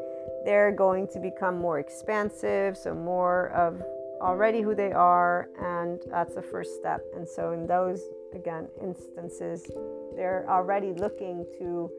[0.45, 3.81] They're going to become more expansive so more of
[4.23, 7.01] already who they are, and that's the first step.
[7.15, 8.01] And so, in those
[8.33, 9.69] again instances,
[10.15, 11.91] they're already looking to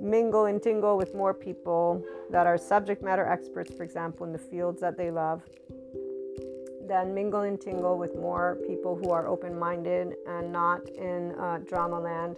[0.00, 4.38] mingle and tingle with more people that are subject matter experts, for example, in the
[4.38, 5.42] fields that they love.
[6.86, 11.58] Then mingle and tingle with more people who are open minded and not in uh,
[11.66, 12.36] drama land.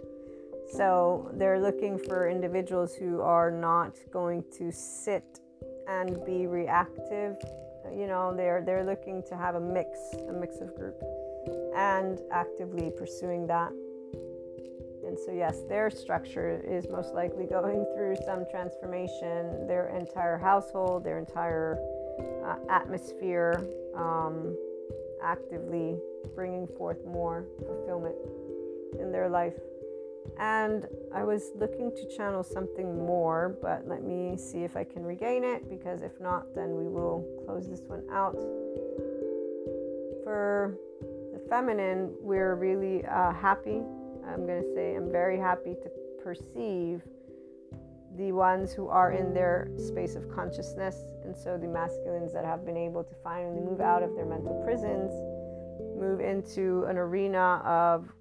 [0.71, 5.39] So they're looking for individuals who are not going to sit
[5.87, 7.37] and be reactive
[7.95, 11.01] you know they're they're looking to have a mix a mix of group
[11.75, 13.71] and actively pursuing that.
[15.05, 19.67] And so yes their structure is most likely going through some transformation.
[19.67, 21.79] Their entire household their entire
[22.45, 23.65] uh, atmosphere
[23.95, 24.55] um,
[25.23, 25.97] actively
[26.35, 28.15] bringing forth more fulfillment
[28.99, 29.55] in their life
[30.39, 35.03] and I was looking to channel something more, but let me see if I can
[35.03, 38.35] regain it because if not, then we will close this one out.
[40.23, 40.77] For
[41.33, 43.81] the feminine, we're really uh, happy.
[44.27, 45.89] I'm going to say I'm very happy to
[46.23, 47.01] perceive
[48.17, 50.97] the ones who are in their space of consciousness.
[51.23, 54.61] And so the masculines that have been able to finally move out of their mental
[54.65, 55.11] prisons,
[55.99, 58.11] move into an arena of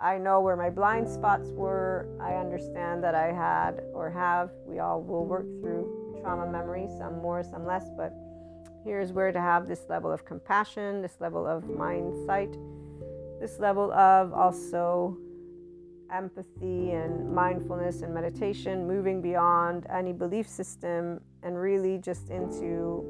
[0.00, 2.06] I know where my blind spots were.
[2.20, 4.50] I understand that I had or have.
[4.66, 8.12] We all will work through trauma memory, some more, some less, but
[8.84, 12.56] here's where to have this level of compassion, this level of mind sight,
[13.40, 15.16] this level of also
[16.12, 23.04] empathy and mindfulness and meditation, moving beyond any belief system and really just into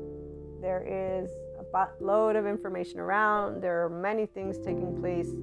[0.60, 5.34] there is a load of information around, there are many things taking place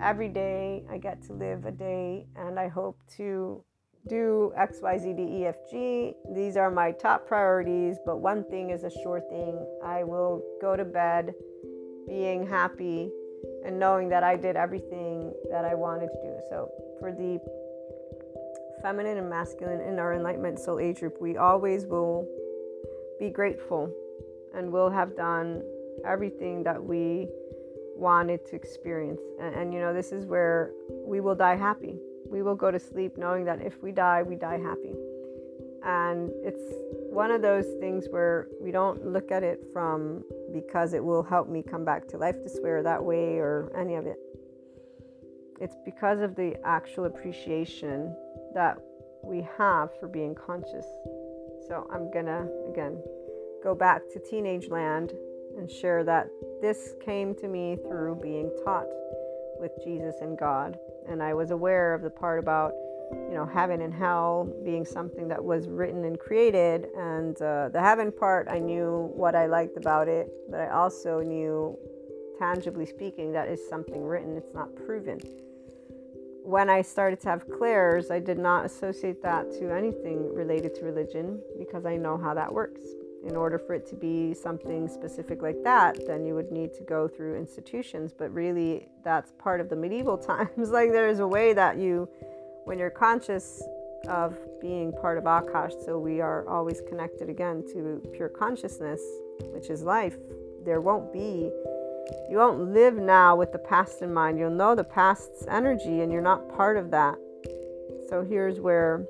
[0.00, 3.62] every day I get to live a day and I hope to
[4.08, 6.12] do X, Y, Z, D, E, F, G.
[6.34, 9.58] These are my top priorities, but one thing is a sure thing.
[9.84, 11.32] I will go to bed
[12.06, 13.10] being happy
[13.64, 16.36] and knowing that I did everything that I wanted to do.
[16.50, 16.70] So,
[17.00, 17.40] for the
[18.82, 22.28] feminine and masculine in our Enlightenment Soul Age group, we always will
[23.18, 23.90] be grateful
[24.54, 25.62] and will have done
[26.06, 27.28] everything that we
[27.96, 29.20] wanted to experience.
[29.40, 30.72] And, and, you know, this is where
[31.06, 31.98] we will die happy.
[32.26, 34.94] We will go to sleep knowing that if we die, we die happy.
[35.84, 36.62] And it's
[37.10, 41.48] one of those things where we don't look at it from because it will help
[41.48, 44.16] me come back to life this way or that way or any of it.
[45.60, 48.16] It's because of the actual appreciation
[48.54, 48.78] that
[49.22, 50.86] we have for being conscious.
[51.68, 53.02] So I'm gonna, again,
[53.62, 55.12] go back to teenage land
[55.56, 56.28] and share that
[56.60, 58.86] this came to me through being taught
[59.58, 60.78] with Jesus and God.
[61.08, 62.72] And I was aware of the part about,
[63.12, 66.88] you know, heaven and hell being something that was written and created.
[66.96, 71.20] And uh, the heaven part, I knew what I liked about it, but I also
[71.20, 71.78] knew,
[72.38, 75.20] tangibly speaking, that is something written, it's not proven.
[76.42, 80.84] When I started to have clairs, I did not associate that to anything related to
[80.84, 82.82] religion because I know how that works
[83.26, 86.82] in order for it to be something specific like that, then you would need to
[86.82, 88.12] go through institutions.
[88.16, 90.70] But really, that's part of the medieval times.
[90.70, 92.08] like, there's a way that you,
[92.64, 93.62] when you're conscious
[94.08, 99.00] of being part of Akash, so we are always connected again to pure consciousness,
[99.52, 100.16] which is life,
[100.64, 101.50] there won't be,
[102.28, 104.38] you won't live now with the past in mind.
[104.38, 107.16] You'll know the past's energy, and you're not part of that.
[108.08, 109.06] So here's where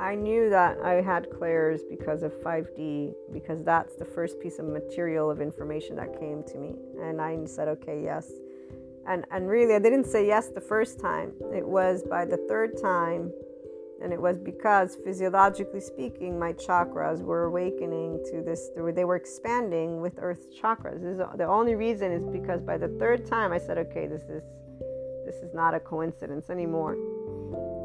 [0.00, 4.64] I knew that I had clairs because of 5D, because that's the first piece of
[4.64, 6.74] material of information that came to me.
[7.02, 8.32] And I said, okay, yes.
[9.06, 11.32] And, and really, I didn't say yes the first time.
[11.54, 13.30] It was by the third time,
[14.02, 20.00] and it was because, physiologically speaking, my chakras were awakening to this, they were expanding
[20.00, 21.02] with Earth's chakras.
[21.02, 24.22] This is, the only reason is because by the third time, I said, okay, this
[24.22, 24.42] is,
[25.26, 26.96] this is not a coincidence anymore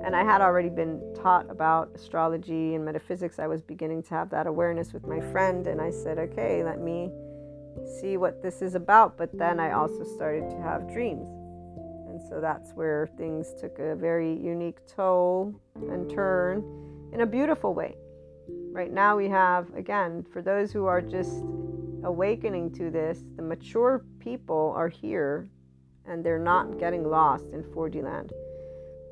[0.05, 3.39] and I had already been taught about astrology and metaphysics.
[3.39, 6.79] I was beginning to have that awareness with my friend, and I said, okay, let
[6.79, 7.09] me
[7.99, 9.17] see what this is about.
[9.17, 11.27] But then I also started to have dreams.
[12.07, 16.63] And so that's where things took a very unique toll and turn
[17.11, 17.95] in a beautiful way.
[18.71, 21.41] Right now, we have, again, for those who are just
[22.03, 25.49] awakening to this, the mature people are here
[26.05, 28.33] and they're not getting lost in 4D land.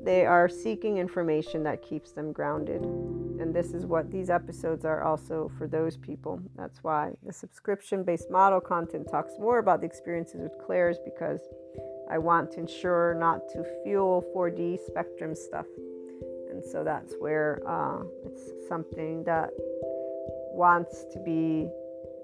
[0.04, 2.82] They are seeking information that keeps them grounded.
[2.82, 6.40] And this is what these episodes are also for those people.
[6.56, 11.40] That's why the subscription based model content talks more about the experiences with clairs because
[12.10, 15.66] I want to ensure not to fuel 4D spectrum stuff.
[16.50, 19.48] And so that's where uh, it's something that
[20.52, 21.66] wants to be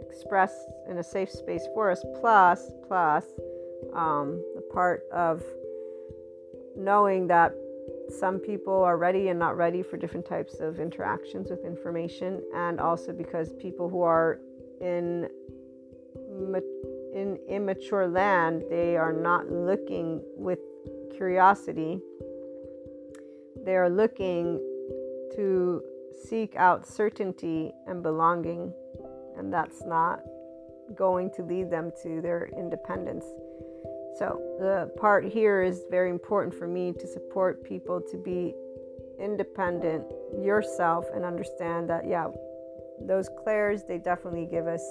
[0.02, 2.04] expressed in a safe space for us.
[2.20, 3.24] Plus, plus
[3.94, 5.42] um, the part of
[6.76, 7.54] knowing that
[8.12, 12.80] some people are ready and not ready for different types of interactions with information, and
[12.80, 14.40] also because people who are
[14.80, 15.28] in
[17.14, 20.58] in immature land, they are not looking with
[21.14, 22.00] curiosity.
[23.64, 24.58] They are looking
[25.36, 25.82] to
[26.24, 28.72] seek out certainty and belonging,
[29.36, 30.20] and that's not
[30.94, 33.24] going to lead them to their independence.
[34.18, 38.54] So, the part here is very important for me to support people to be
[39.18, 40.04] independent
[40.42, 42.28] yourself and understand that, yeah,
[43.00, 44.82] those clairs, they definitely give us,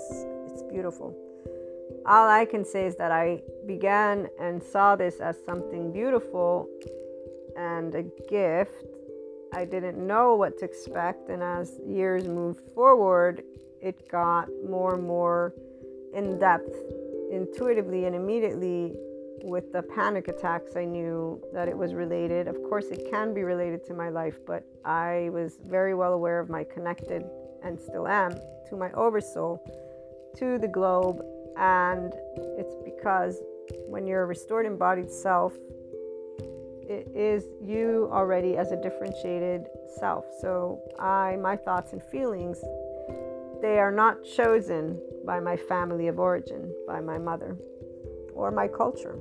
[0.47, 1.15] it's beautiful.
[2.05, 6.67] All I can say is that I began and saw this as something beautiful
[7.57, 8.85] and a gift.
[9.53, 13.43] I didn't know what to expect, and as years moved forward,
[13.81, 15.53] it got more and more
[16.13, 16.75] in depth
[17.31, 18.95] intuitively and immediately
[19.43, 22.47] with the panic attacks, I knew that it was related.
[22.47, 26.39] Of course, it can be related to my life, but I was very well aware
[26.39, 27.23] of my connected
[27.63, 28.31] and still am
[28.69, 29.63] to my oversoul,
[30.37, 31.21] to the globe.
[31.57, 32.13] And
[32.57, 33.41] it's because
[33.87, 35.53] when you're a restored embodied self,
[36.87, 39.67] it is you already as a differentiated
[39.99, 40.25] self.
[40.41, 42.59] So I, my thoughts and feelings,
[43.61, 47.57] they are not chosen by my family of origin, by my mother
[48.39, 49.19] or my culture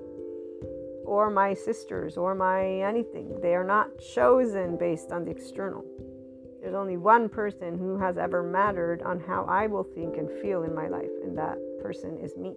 [1.04, 3.40] or my sisters or my anything.
[3.40, 5.84] They are not chosen based on the external.
[6.60, 10.64] There's only one person who has ever mattered on how I will think and feel
[10.64, 12.54] in my life, and that person is me.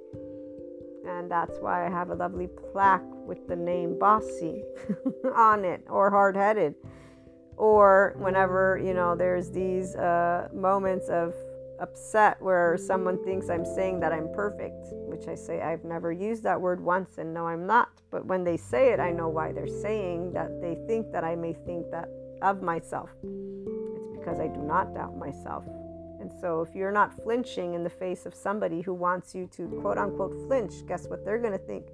[1.07, 4.63] And that's why I have a lovely plaque with the name Bossy
[5.35, 6.75] on it, or hard headed.
[7.57, 11.33] Or whenever, you know, there's these uh, moments of
[11.81, 16.43] upset where someone thinks I'm saying that I'm perfect, which I say I've never used
[16.43, 17.89] that word once and no, I'm not.
[18.11, 21.35] But when they say it, I know why they're saying that they think that I
[21.35, 22.07] may think that
[22.41, 23.09] of myself.
[23.23, 25.65] It's because I do not doubt myself.
[26.19, 29.67] And so if you're not flinching in the face of somebody who wants you to
[29.81, 31.87] quote unquote flinch, guess what they're going to think?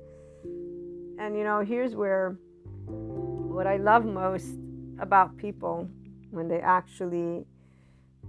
[1.18, 2.38] And you know, here's where
[2.86, 4.56] what I love most
[5.00, 5.90] about people
[6.30, 7.46] when they actually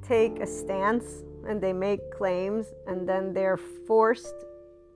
[0.02, 4.44] take a stance and they make claims and then they're forced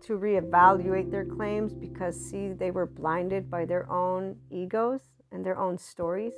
[0.02, 5.58] to reevaluate their claims because see they were blinded by their own egos and their
[5.58, 6.34] own stories.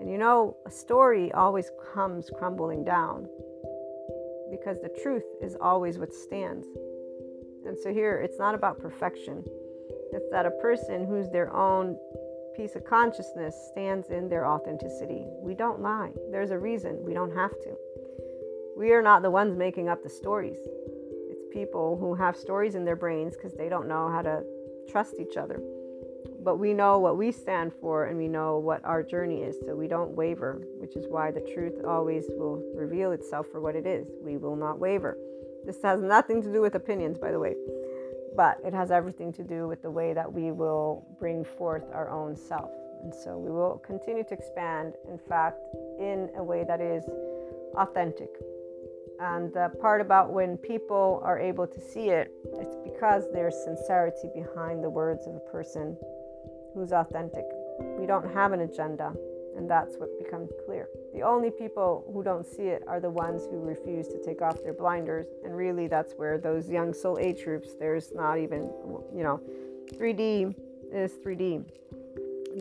[0.00, 3.26] And you know a story always comes crumbling down
[4.50, 6.66] because the truth is always what stands.
[7.64, 9.44] And so here it's not about perfection.
[10.12, 11.96] It's that a person who's their own
[12.56, 15.24] piece of consciousness stands in their authenticity.
[15.40, 16.12] We don't lie.
[16.30, 16.98] There's a reason.
[17.04, 17.76] We don't have to
[18.76, 20.58] we are not the ones making up the stories.
[21.30, 24.42] It's people who have stories in their brains because they don't know how to
[24.90, 25.60] trust each other.
[26.42, 29.74] But we know what we stand for and we know what our journey is, so
[29.74, 33.86] we don't waver, which is why the truth always will reveal itself for what it
[33.86, 34.08] is.
[34.22, 35.16] We will not waver.
[35.64, 37.54] This has nothing to do with opinions, by the way,
[38.36, 42.10] but it has everything to do with the way that we will bring forth our
[42.10, 42.70] own self.
[43.02, 45.60] And so we will continue to expand, in fact,
[45.98, 47.04] in a way that is
[47.76, 48.30] authentic.
[49.20, 54.28] And the part about when people are able to see it, it's because there's sincerity
[54.34, 55.96] behind the words of a person
[56.74, 57.44] who's authentic.
[57.98, 59.12] We don't have an agenda,
[59.56, 60.88] and that's what becomes clear.
[61.14, 64.62] The only people who don't see it are the ones who refuse to take off
[64.62, 68.62] their blinders, and really that's where those young soul age groups, there's not even,
[69.14, 69.40] you know,
[69.94, 70.54] 3D
[70.92, 71.64] is 3D.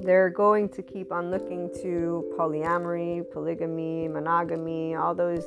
[0.03, 5.45] They're going to keep on looking to polyamory, polygamy, monogamy, all those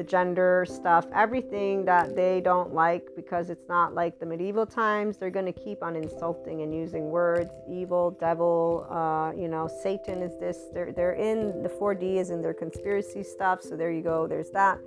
[0.00, 5.18] the gender stuff, everything that they don't like because it's not like the medieval times.
[5.18, 10.22] They're going to keep on insulting and using words, evil, devil, uh, you know, Satan
[10.22, 10.56] is this.
[10.72, 13.60] They're they're in the 4D is in their conspiracy stuff.
[13.60, 14.26] So there you go.
[14.26, 14.78] There's that.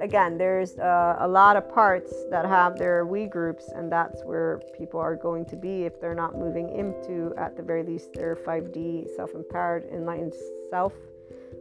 [0.00, 4.60] again, there's uh, a lot of parts that have their we groups, and that's where
[4.76, 8.34] people are going to be if they're not moving into, at the very least, their
[8.34, 10.34] 5D self empowered, enlightened
[10.70, 10.92] self,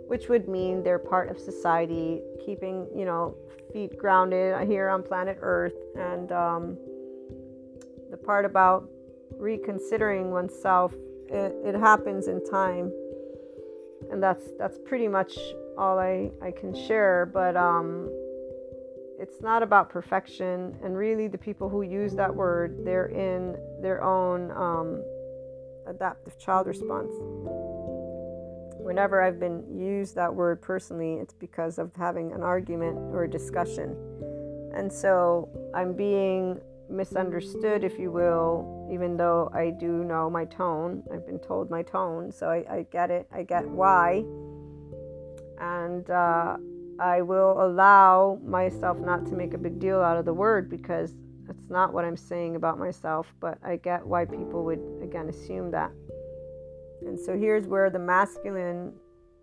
[0.08, 3.36] which would mean they're part of society, keeping, you know,
[3.74, 5.76] feet grounded here on planet Earth.
[5.96, 6.78] And um,
[8.12, 8.90] the part about
[9.38, 10.94] reconsidering oneself,
[11.28, 12.92] it, it happens in time.
[14.12, 15.38] And that's that's pretty much
[15.78, 17.26] all I, I can share.
[17.26, 18.10] But um,
[19.20, 24.04] it's not about perfection and really the people who use that word they're in their
[24.04, 25.02] own um,
[25.88, 27.12] adaptive child response
[28.86, 33.30] whenever i've been used that word personally it's because of having an argument or a
[33.30, 33.96] discussion.
[34.76, 36.60] And so i'm being
[36.90, 41.02] misunderstood if you will even though i do know my tone.
[41.12, 43.28] I've been told my tone so i, I get it.
[43.34, 44.24] I get why.
[45.60, 46.58] And uh,
[47.00, 51.16] I will allow myself not to make a big deal out of the word because
[51.48, 55.72] that's not what I'm saying about myself, but I get why people would, again, assume
[55.72, 55.92] that.
[57.06, 58.94] And so here's where the masculine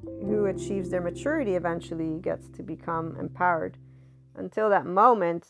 [0.04, 3.78] who achieves their maturity eventually gets to become empowered.
[4.36, 5.46] Until that moment,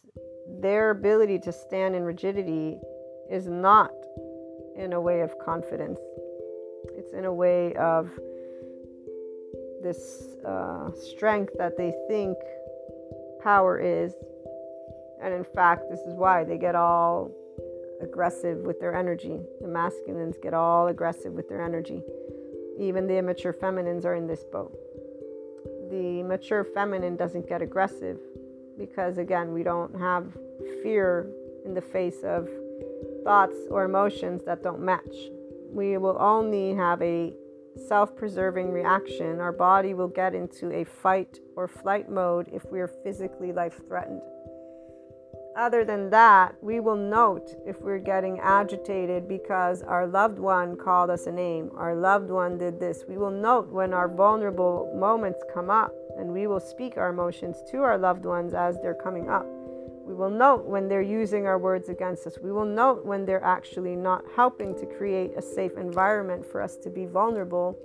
[0.61, 2.79] their ability to stand in rigidity
[3.31, 3.91] is not
[4.77, 6.01] in a way of confidence,
[6.97, 8.11] it's in a way of
[9.83, 12.37] this uh, strength that they think
[13.43, 14.15] power is.
[15.23, 17.31] And in fact, this is why they get all
[18.03, 19.41] aggressive with their energy.
[19.61, 22.03] The masculines get all aggressive with their energy.
[22.79, 24.73] Even the immature feminines are in this boat.
[25.91, 28.19] The mature feminine doesn't get aggressive
[28.79, 30.27] because, again, we don't have
[30.83, 31.31] fear
[31.65, 32.49] in the face of
[33.25, 35.15] thoughts or emotions that don't match.
[35.71, 37.35] We will only have a
[37.89, 42.81] self preserving reaction, our body will get into a fight or flight mode if we
[42.81, 44.23] are physically life threatened.
[45.57, 51.11] Other than that, we will note if we're getting agitated because our loved one called
[51.11, 53.05] us a name, our loved one did this.
[53.07, 57.59] We will note when our vulnerable moments come up, and we will speak our emotions
[57.71, 59.45] to our loved ones as they're coming up.
[60.07, 62.39] We will note when they're using our words against us.
[62.43, 66.77] We will note when they're actually not helping to create a safe environment for us
[66.79, 67.79] to be vulnerable.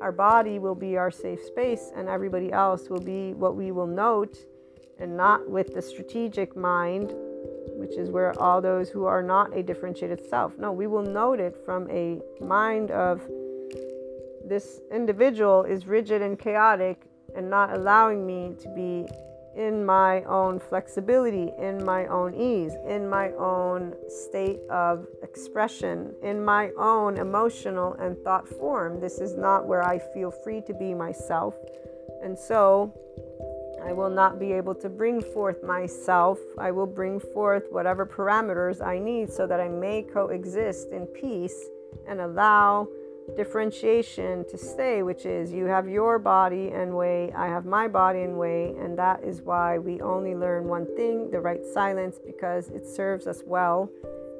[0.00, 3.88] Our body will be our safe space, and everybody else will be what we will
[3.88, 4.38] note,
[4.98, 7.12] and not with the strategic mind,
[7.76, 10.58] which is where all those who are not a differentiated self.
[10.58, 13.20] No, we will note it from a mind of
[14.44, 17.02] this individual is rigid and chaotic
[17.36, 19.06] and not allowing me to be
[19.56, 26.44] in my own flexibility, in my own ease, in my own state of expression, in
[26.44, 29.00] my own emotional and thought form.
[29.00, 31.56] This is not where I feel free to be myself.
[32.22, 32.94] And so
[33.84, 36.38] I will not be able to bring forth myself.
[36.58, 41.68] I will bring forth whatever parameters I need so that I may coexist in peace
[42.06, 42.88] and allow
[43.36, 48.22] differentiation to stay, which is you have your body and way, I have my body
[48.22, 52.70] and way, and that is why we only learn one thing the right silence because
[52.70, 53.90] it serves us well,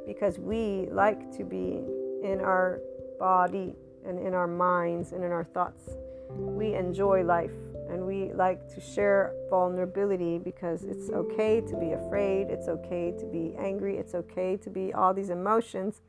[0.07, 1.83] because we like to be
[2.23, 2.81] in our
[3.19, 3.75] body
[4.07, 5.91] and in our minds and in our thoughts.
[6.31, 7.53] We enjoy life
[7.91, 13.27] and we like to share vulnerability because it's okay to be afraid, it's okay to
[13.27, 16.03] be angry, it's okay to be all these emotions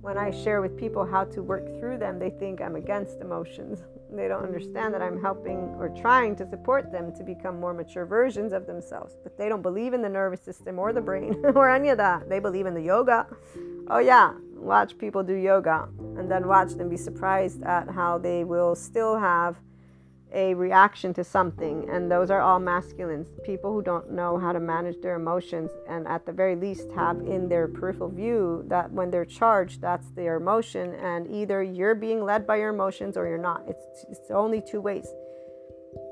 [0.00, 3.82] when I share with people how to work through them, they think I'm against emotions.
[4.10, 8.06] They don't understand that I'm helping or trying to support them to become more mature
[8.06, 9.14] versions of themselves.
[9.22, 12.28] But they don't believe in the nervous system or the brain or any of that.
[12.28, 13.26] They believe in the yoga.
[13.88, 18.44] Oh, yeah, watch people do yoga and then watch them be surprised at how they
[18.44, 19.56] will still have
[20.32, 23.28] a reaction to something, and those are all masculines.
[23.44, 27.18] People who don't know how to manage their emotions, and at the very least have
[27.20, 32.24] in their peripheral view that when they're charged, that's their emotion, and either you're being
[32.24, 33.64] led by your emotions or you're not.
[33.68, 35.06] It's, it's only two ways.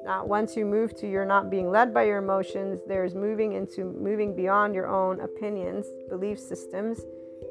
[0.04, 3.84] Now, once you move to you're not being led by your emotions, there's moving into
[3.84, 7.00] moving beyond your own opinions, belief systems,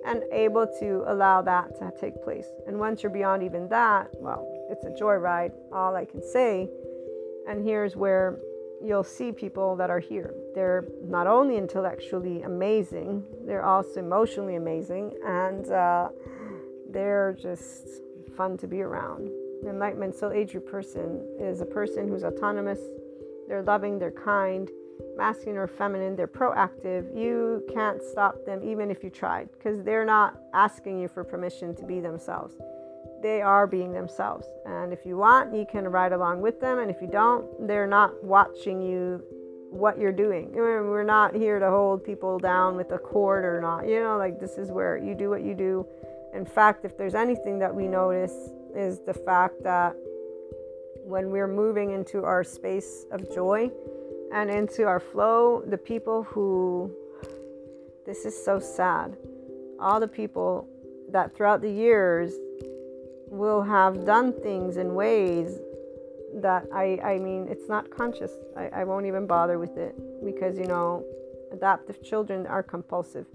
[0.05, 2.47] and able to allow that to take place.
[2.65, 6.70] And once you're beyond even that, well, it's a joyride, all I can say.
[7.47, 8.39] And here's where
[8.84, 10.34] you'll see people that are here.
[10.53, 16.09] They're not only intellectually amazing, they're also emotionally amazing, and uh,
[16.89, 17.88] they're just
[18.36, 19.30] fun to be around.
[19.68, 22.80] Enlightenment soul age person is a person who's autonomous,
[23.47, 24.70] they're loving, they're kind,
[25.15, 27.15] masculine or feminine, they're proactive.
[27.18, 31.76] You can't stop them even if you tried because they're not asking you for permission
[31.76, 32.57] to be themselves
[33.22, 34.47] they are being themselves.
[34.65, 36.80] And if you want, you can ride along with them.
[36.80, 39.24] And if you don't, they're not watching you
[39.70, 40.51] what you're doing.
[40.53, 43.88] We're not here to hold people down with a cord or not.
[43.88, 45.86] You know, like this is where you do what you do.
[46.34, 48.34] In fact, if there's anything that we notice
[48.76, 49.95] is the fact that
[51.03, 53.72] when we're moving into our space of joy
[54.34, 56.91] and into our flow, the people who,
[58.05, 59.18] this is so sad,
[59.80, 60.68] all the people
[61.09, 62.34] that throughout the years
[63.30, 65.59] will have done things in ways
[66.36, 68.32] that I, I mean, it's not conscious.
[68.55, 71.03] I, I won't even bother with it because, you know,
[71.51, 73.25] adaptive children are compulsive.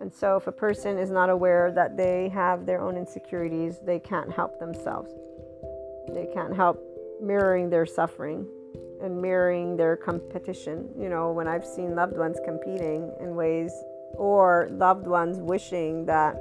[0.00, 3.98] And so, if a person is not aware that they have their own insecurities, they
[3.98, 5.12] can't help themselves.
[6.08, 6.80] They can't help
[7.20, 8.46] mirroring their suffering
[9.02, 10.88] and mirroring their competition.
[10.96, 13.72] You know, when I've seen loved ones competing in ways,
[14.14, 16.36] or loved ones wishing that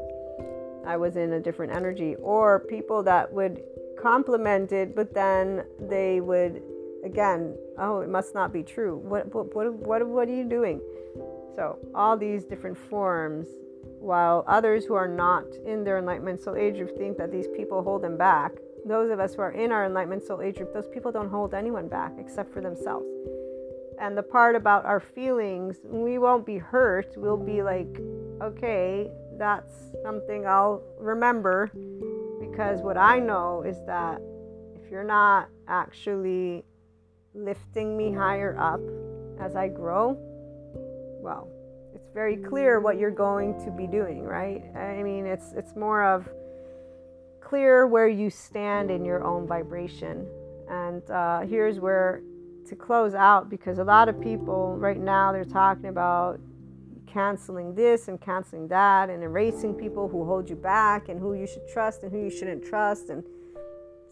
[0.87, 3.61] I was in a different energy, or people that would
[4.01, 6.61] compliment it, but then they would,
[7.03, 8.97] again, oh, it must not be true.
[8.97, 10.79] What, what, what, what, what are you doing?
[11.55, 13.47] So, all these different forms,
[13.99, 17.83] while others who are not in their enlightenment soul age group think that these people
[17.83, 18.51] hold them back,
[18.85, 21.53] those of us who are in our enlightenment soul age group, those people don't hold
[21.53, 23.05] anyone back except for themselves.
[23.99, 27.13] And the part about our feelings, we won't be hurt.
[27.17, 27.99] We'll be like,
[28.41, 29.73] okay, that's
[30.03, 31.71] something I'll remember
[32.39, 34.21] because what I know is that
[34.75, 36.63] if you're not actually
[37.33, 38.81] lifting me higher up
[39.39, 40.17] as I grow,
[41.21, 41.49] well,
[41.93, 44.63] it's very clear what you're going to be doing, right?
[44.75, 46.27] I mean, it's it's more of
[47.41, 50.27] clear where you stand in your own vibration.
[50.69, 52.21] And uh, here's where
[52.67, 56.39] to close out because a lot of people right now they're talking about
[57.07, 61.47] canceling this and canceling that and erasing people who hold you back and who you
[61.47, 63.09] should trust and who you shouldn't trust.
[63.09, 63.23] And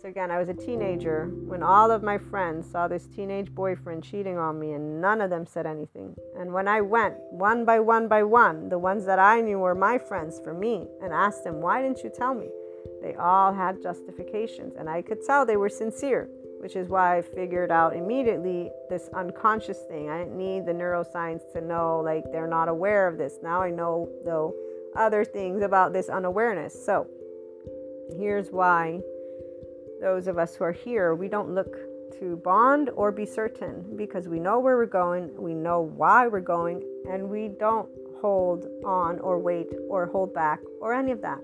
[0.02, 4.04] so again i was a teenager when all of my friends saw this teenage boyfriend
[4.04, 6.16] cheating on me and none of them said anything.
[6.40, 9.76] And when i went one by one by one the ones that i knew were
[9.76, 12.50] my friends for me and asked them why didn't you tell me?
[13.02, 16.30] They all had justifications and i could tell they were sincere
[16.60, 20.10] which is why I figured out immediately this unconscious thing.
[20.10, 23.38] I didn't need the neuroscience to know, like, they're not aware of this.
[23.44, 24.54] Now I know, though,
[24.96, 26.74] other things about this unawareness.
[26.86, 27.08] So,
[28.18, 29.02] here's why
[30.02, 31.76] those of us who are here, we don't look
[32.20, 36.40] to bond or be certain because we know where we're going, we know why we're
[36.40, 37.90] going, and we don't
[38.22, 41.40] hold on or wait or hold back or any of that.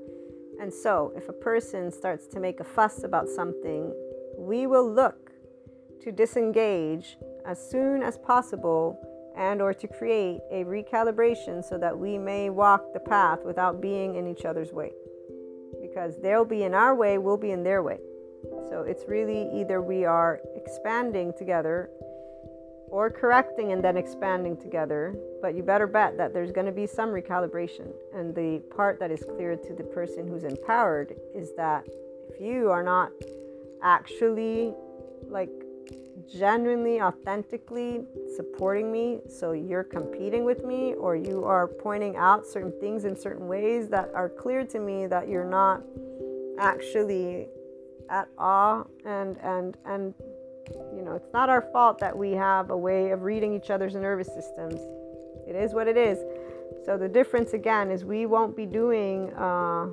[0.59, 3.93] And so, if a person starts to make a fuss about something
[4.41, 5.31] we will look
[6.01, 8.99] to disengage as soon as possible
[9.37, 14.15] and or to create a recalibration so that we may walk the path without being
[14.15, 14.91] in each other's way.
[15.79, 17.99] Because they'll be in our way we'll be in their way.
[18.67, 21.89] So it's really either we are expanding together
[22.87, 26.85] or correcting and then expanding together but you better bet that there's going to be
[26.85, 27.91] some recalibration.
[28.13, 31.85] And the part that is clear to the person who's empowered is that
[32.29, 33.11] if you are not
[33.84, 34.73] actually
[35.29, 35.49] like
[36.32, 38.01] genuinely, authentically
[38.36, 43.15] supporting me, so you're competing with me, or you are pointing out certain things in
[43.15, 45.82] certain ways that are clear to me that you're not
[46.59, 47.47] actually
[48.09, 48.84] at awe.
[49.05, 50.13] And and and
[50.93, 53.95] you know it's not our fault that we have a way of reading each other's
[53.95, 54.79] nervous systems.
[55.47, 56.19] It is what it is.
[56.86, 59.88] So the difference again is we won't be doing uh,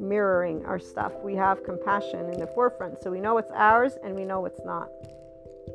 [0.00, 1.12] mirroring our stuff.
[1.22, 4.64] We have compassion in the forefront, so we know what's ours and we know what's
[4.64, 4.88] not.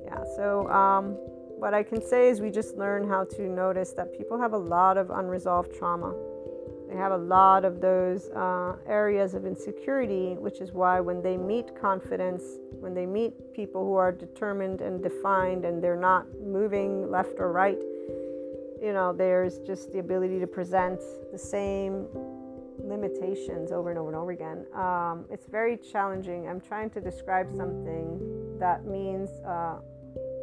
[0.06, 1.16] Yeah, so um,
[1.58, 4.58] what I can say is we just learn how to notice that people have a
[4.58, 6.14] lot of unresolved trauma.
[6.90, 11.38] They have a lot of those uh, areas of insecurity, which is why when they
[11.38, 12.44] meet confidence,
[12.80, 17.52] when they meet people who are determined and defined and they're not moving left or
[17.52, 17.80] right,
[18.82, 21.02] you know, there's just the ability to present
[21.32, 22.06] the same
[22.80, 24.66] limitations over and over and over again.
[24.74, 26.48] Um, it's very challenging.
[26.48, 29.78] I'm trying to describe something that means, uh,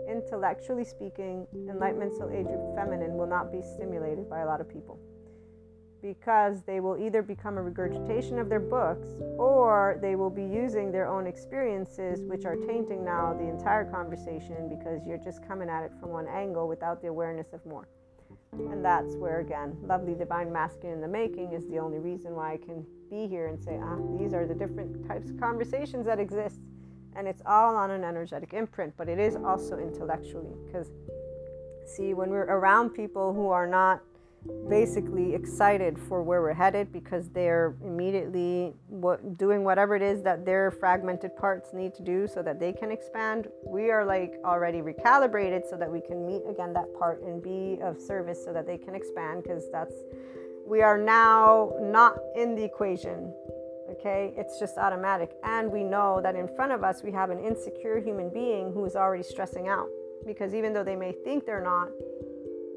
[0.09, 4.99] intellectually speaking, enlightenment soul age feminine will not be stimulated by a lot of people
[6.03, 9.09] because they will either become a regurgitation of their books
[9.39, 14.69] or they will be using their own experiences, which are tainting now the entire conversation
[14.69, 17.89] because you're just coming at it from one angle without the awareness of more.
[18.53, 22.53] And that's where, again, lovely divine masculine in the making is the only reason why
[22.53, 26.19] I can be here and say, ah, these are the different types of conversations that
[26.19, 26.61] exist.
[27.17, 30.55] And it's all on an energetic imprint, but it is also intellectually.
[30.67, 30.91] Because,
[31.87, 34.03] see, when we're around people who are not
[34.69, 40.45] basically excited for where we're headed because they're immediately what, doing whatever it is that
[40.45, 43.49] their fragmented parts need to do so that they can expand.
[43.65, 47.79] We are like already recalibrated so that we can meet again that part and be
[47.83, 49.95] of service so that they can expand because that's
[50.67, 53.35] we are now not in the equation.
[53.91, 55.33] Okay, it's just automatic.
[55.45, 58.85] And we know that in front of us we have an insecure human being who
[58.87, 59.89] is already stressing out
[60.27, 61.89] because even though they may think they're not,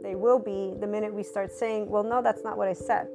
[0.05, 3.07] they will be the minute we start saying, well, no, that's not what I said.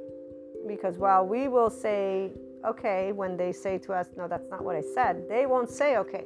[0.66, 2.32] Because while we will say,
[2.66, 5.97] okay, when they say to us, no, that's not what I said, they won't say,
[5.99, 6.24] okay.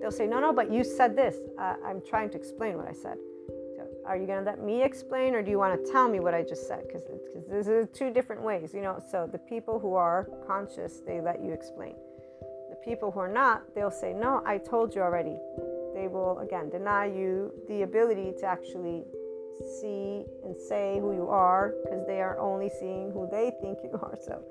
[0.00, 1.36] They'll say, no, no, but you said this.
[1.58, 3.16] Uh, I'm trying to explain what I said.
[3.76, 6.20] So are you going to let me explain or do you want to tell me
[6.20, 6.84] what I just said?
[6.86, 7.02] Because
[7.48, 9.02] this is two different ways, you know.
[9.10, 11.96] So the people who are conscious, they let you explain.
[12.70, 15.36] The people who are not, they'll say, no, I told you already.
[15.92, 19.02] They will, again, deny you the ability to actually
[19.64, 23.90] see and say who you are because they are only seeing who they think you
[24.02, 24.16] are.
[24.24, 24.42] So,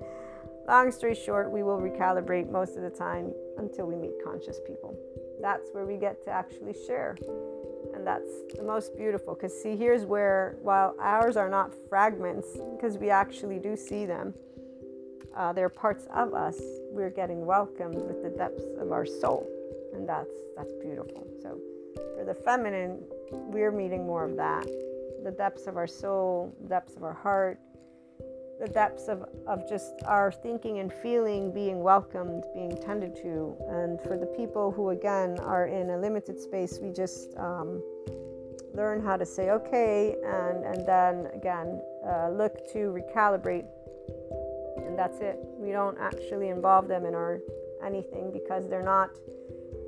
[0.68, 4.98] long story short, we will recalibrate most of the time until we meet conscious people.
[5.42, 7.16] That's where we get to actually share.
[7.94, 12.98] And that's the most beautiful because, see, here's where, while ours are not fragments, because
[12.98, 14.34] we actually do see them,
[15.36, 16.60] uh, they're parts of us,
[16.92, 19.48] we're getting welcomed with the depths of our soul.
[19.94, 21.28] And that's, that's beautiful.
[21.42, 21.60] So,
[22.18, 23.00] for the feminine,
[23.32, 24.68] we're meeting more of that
[25.24, 27.60] the depths of our soul, the depths of our heart,
[28.60, 33.56] the depths of, of just our thinking and feeling being welcomed, being tended to.
[33.70, 37.82] And for the people who, again, are in a limited space, we just um,
[38.74, 43.66] learn how to say okay and, and then, again, uh, look to recalibrate.
[44.78, 45.38] And that's it.
[45.58, 47.40] We don't actually involve them in our
[47.84, 49.12] anything because they're not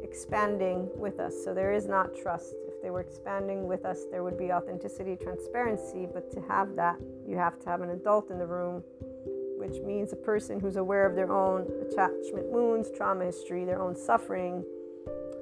[0.03, 1.33] expanding with us.
[1.43, 6.07] So there is not trust they were expanding with us, there would be authenticity, transparency.
[6.11, 8.83] But to have that, you have to have an adult in the room,
[9.57, 13.95] which means a person who's aware of their own attachment wounds, trauma history, their own
[13.95, 14.63] suffering,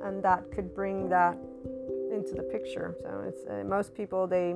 [0.04, 1.38] and that could bring that
[2.12, 2.96] into the picture.
[3.02, 4.56] So it's uh, most people they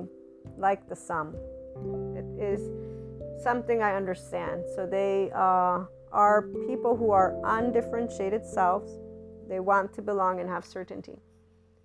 [0.58, 1.34] like the sum.
[2.16, 2.70] It is
[3.42, 4.64] something I understand.
[4.74, 8.90] So they uh, are people who are undifferentiated selves.
[9.48, 11.18] They want to belong and have certainty.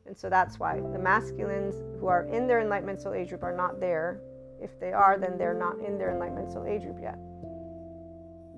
[0.07, 3.55] And so that's why the masculines who are in their enlightenment soul age group are
[3.55, 4.21] not there.
[4.61, 7.19] If they are, then they're not in their enlightenment soul age group yet.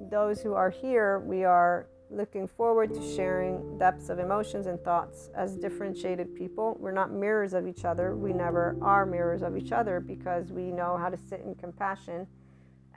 [0.10, 5.30] Those who are here, we are looking forward to sharing depths of emotions and thoughts
[5.36, 6.78] as differentiated people.
[6.80, 8.16] We're not mirrors of each other.
[8.16, 12.28] We never are mirrors of each other because we know how to sit in compassion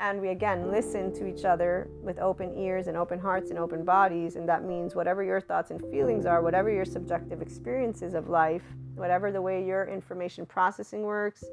[0.02, 3.84] and we again listen to each other with open ears and open hearts and open
[3.84, 8.28] bodies and that means whatever your thoughts and feelings are whatever your subjective experiences of
[8.28, 8.64] life
[8.96, 11.44] whatever the way your information processing works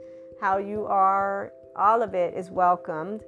[0.41, 3.24] how you are all of it is welcomed.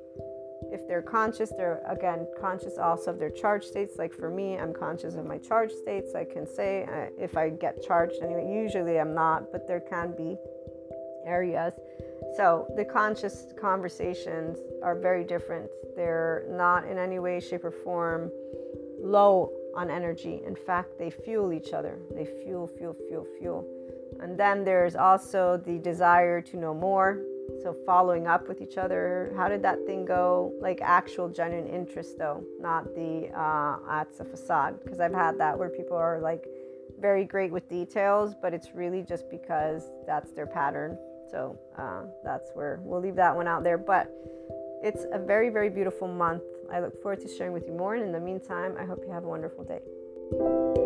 [0.72, 3.96] If they're conscious they're again conscious also of their charge states.
[3.98, 6.14] Like for me i'm conscious of my charge states.
[6.16, 10.16] I can say uh, if i get charged anyway usually i'm not but there can
[10.16, 10.38] be
[11.26, 11.74] areas
[12.36, 15.70] so the conscious conversations are very different.
[15.96, 18.32] They're not in any way, shape, or form
[19.02, 20.42] low on energy.
[20.46, 21.98] In fact, they fuel each other.
[22.14, 23.68] They fuel, fuel, fuel, fuel.
[24.22, 27.22] And then there's also the desire to know more.
[27.64, 29.34] So following up with each other.
[29.36, 30.54] How did that thing go?
[30.62, 34.80] Like actual genuine interest, though, not the uh, it's a facade.
[34.84, 36.46] Because I've had that where people are like
[37.00, 40.98] very great with details, but it's really just because that's their pattern
[41.32, 43.78] so uh, that's where we'll leave that one out there.
[43.78, 44.12] But
[44.84, 46.44] it's a very, very beautiful month.
[46.72, 47.96] I look forward to sharing with you more.
[47.96, 50.81] And in the meantime, I hope you have a wonderful day.